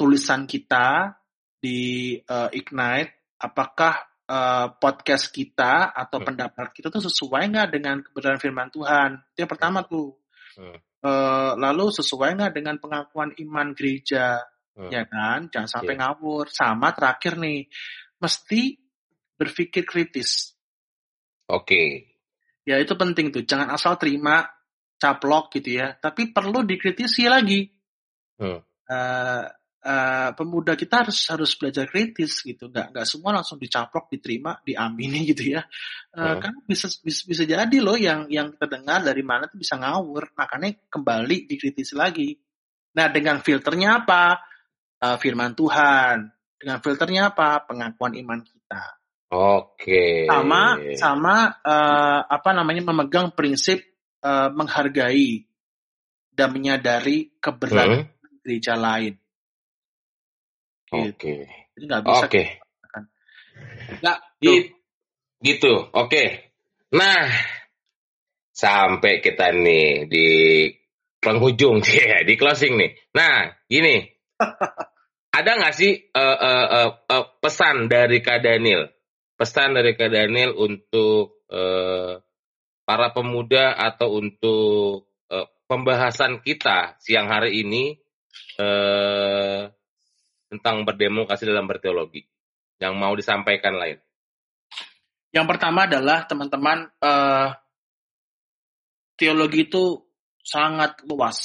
[0.00, 1.12] tulisan kita
[1.60, 6.26] di uh, Ignite, apakah uh, podcast kita atau hmm.
[6.32, 9.20] pendapat kita tuh sesuai nggak dengan kebenaran firman Tuhan?
[9.28, 10.16] Itu yang pertama tuh.
[10.56, 10.80] Hmm.
[11.00, 14.44] Uh, lalu sesuai nggak dengan pengakuan iman gereja?
[14.76, 14.92] Hmm.
[14.92, 16.00] Ya kan, jangan sampai yeah.
[16.12, 16.46] ngawur.
[16.52, 17.68] Sama terakhir nih,
[18.20, 18.76] mesti
[19.40, 20.52] berpikir kritis.
[21.48, 21.64] Oke.
[21.64, 22.10] Okay
[22.70, 24.46] ya itu penting tuh jangan asal terima
[25.00, 27.66] caplok gitu ya tapi perlu dikritisi lagi
[28.38, 28.60] hmm.
[28.86, 29.44] uh,
[29.84, 35.24] uh, pemuda kita harus harus belajar kritis gitu nggak nggak semua langsung dicaplok diterima diamini
[35.32, 35.62] gitu ya
[36.16, 36.40] uh, hmm.
[36.40, 40.32] kan bisa, bisa bisa jadi loh yang yang kita dengar dari mana tuh bisa ngawur
[40.36, 42.36] makanya kembali dikritisi lagi
[42.90, 44.40] nah dengan filternya apa
[45.00, 46.28] uh, firman Tuhan
[46.60, 49.00] dengan filternya apa pengakuan iman kita
[49.30, 50.26] Oke.
[50.26, 53.78] Sama sama uh, apa namanya memegang prinsip
[54.26, 55.46] uh, menghargai
[56.34, 58.42] dan menyadari keberadaan hmm?
[58.42, 59.19] gereja lain.
[60.90, 61.14] Gitu.
[61.14, 61.34] Oke.
[61.74, 62.24] Jadi nggak bisa.
[62.26, 62.42] Oke.
[64.02, 64.52] Nggak gitu.
[65.42, 65.72] gitu.
[65.94, 66.24] Oke.
[66.90, 67.30] Nah,
[68.50, 70.28] sampai kita nih di
[71.22, 72.90] penghujung ya, di closing nih.
[73.14, 74.02] Nah, gini.
[75.38, 78.90] ada nggak sih uh, uh, uh, uh, pesan dari Kak Daniel
[79.40, 82.20] pesan dari Kak Daniel untuk uh,
[82.84, 87.96] para pemuda atau untuk uh, pembahasan kita siang hari ini
[88.60, 89.72] uh,
[90.50, 92.26] tentang berdemokrasi dalam berteologi
[92.82, 93.98] yang mau disampaikan lain?
[95.30, 97.54] Yang pertama adalah teman-teman uh,
[99.14, 100.02] teologi itu
[100.42, 101.38] sangat luas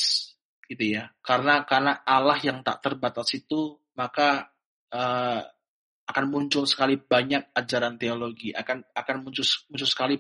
[0.66, 1.14] gitu ya.
[1.22, 4.50] Karena karena Allah yang tak terbatas itu maka
[4.90, 5.42] uh,
[6.06, 10.18] akan muncul sekali banyak ajaran teologi, akan akan muncul muncul sekali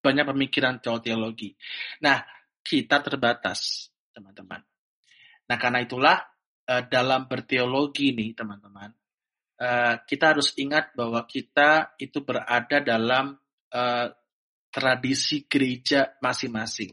[0.00, 1.56] banyak pemikiran teologi.
[2.04, 2.20] Nah,
[2.62, 4.62] kita terbatas, teman-teman.
[5.46, 6.16] Nah, karena itulah
[6.66, 8.90] uh, dalam berteologi nih, teman-teman,
[9.62, 13.38] uh, kita harus ingat bahwa kita itu berada dalam
[13.72, 14.06] uh,
[14.70, 16.92] tradisi gereja masing-masing.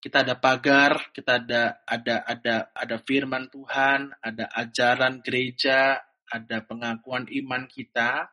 [0.00, 7.28] Kita ada pagar, kita ada ada ada ada firman Tuhan, ada ajaran gereja, ada pengakuan
[7.28, 8.32] iman kita.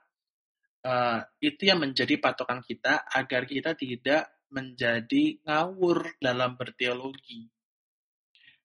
[0.88, 7.52] Uh, itu yang menjadi patokan kita agar kita tidak menjadi ngawur dalam berteologi.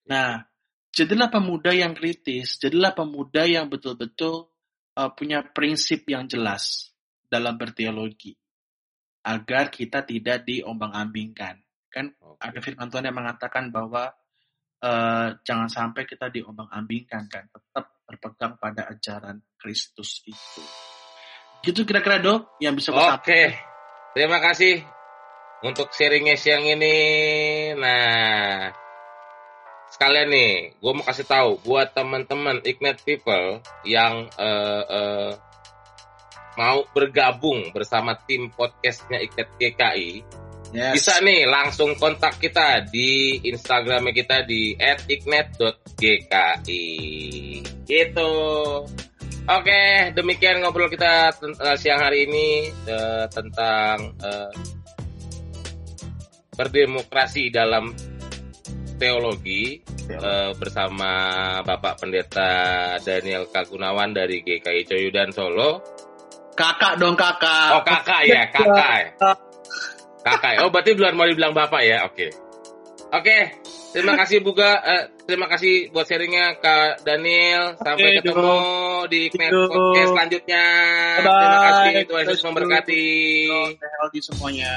[0.06, 0.51] Nah,
[0.92, 4.52] jadilah pemuda yang kritis, jadilah pemuda yang betul-betul
[4.94, 6.92] uh, punya prinsip yang jelas
[7.26, 8.36] dalam berteologi,
[9.24, 11.64] agar kita tidak diombang-ambingkan.
[11.88, 12.52] Kan okay.
[12.52, 14.12] ada firman Tuhan yang mengatakan bahwa
[14.84, 20.62] uh, jangan sampai kita diombang-ambingkan, kan tetap berpegang pada ajaran Kristus itu.
[21.64, 23.46] Gitu kira-kira dok yang bisa Oke, okay.
[24.12, 24.84] terima kasih
[25.64, 26.96] untuk sharingnya siang ini.
[27.78, 28.81] Nah,
[30.02, 35.30] sekalian nih, gue mau kasih tahu buat teman-teman Ignite People yang uh, uh,
[36.58, 40.26] mau bergabung bersama tim podcastnya Ignite GKI,
[40.74, 40.98] yes.
[40.98, 44.74] bisa nih langsung kontak kita di Instagramnya kita di
[45.06, 46.82] @ignite.gki.
[47.86, 48.32] Gitu.
[49.46, 49.82] Oke,
[50.18, 54.50] demikian ngobrol kita uh, siang hari ini uh, tentang uh,
[56.58, 57.94] berdemokrasi dalam
[59.02, 59.82] teologi
[60.14, 61.10] uh, bersama
[61.66, 65.82] Bapak Pendeta Daniel Kagunawan dari GKI Coyudan Solo.
[66.54, 67.68] Kakak dong kakak.
[67.74, 69.18] Oh kakak ya kakak.
[70.22, 70.52] Kakak.
[70.62, 72.06] Oh berarti belum mau dibilang bapak ya.
[72.06, 72.14] Oke.
[72.14, 72.30] Okay.
[73.10, 73.26] Oke.
[73.26, 73.42] Okay.
[73.92, 74.80] Terima kasih Buga.
[74.80, 77.76] Uh, terima kasih buat sharingnya Kak Daniel.
[77.76, 79.10] Sampai okay, ketemu dong.
[79.12, 80.66] di Ignite Podcast selanjutnya.
[81.20, 81.26] Bye.
[81.26, 83.04] Terima kasih Tuhan Yesus memberkati.
[83.76, 84.72] Sehat semuanya.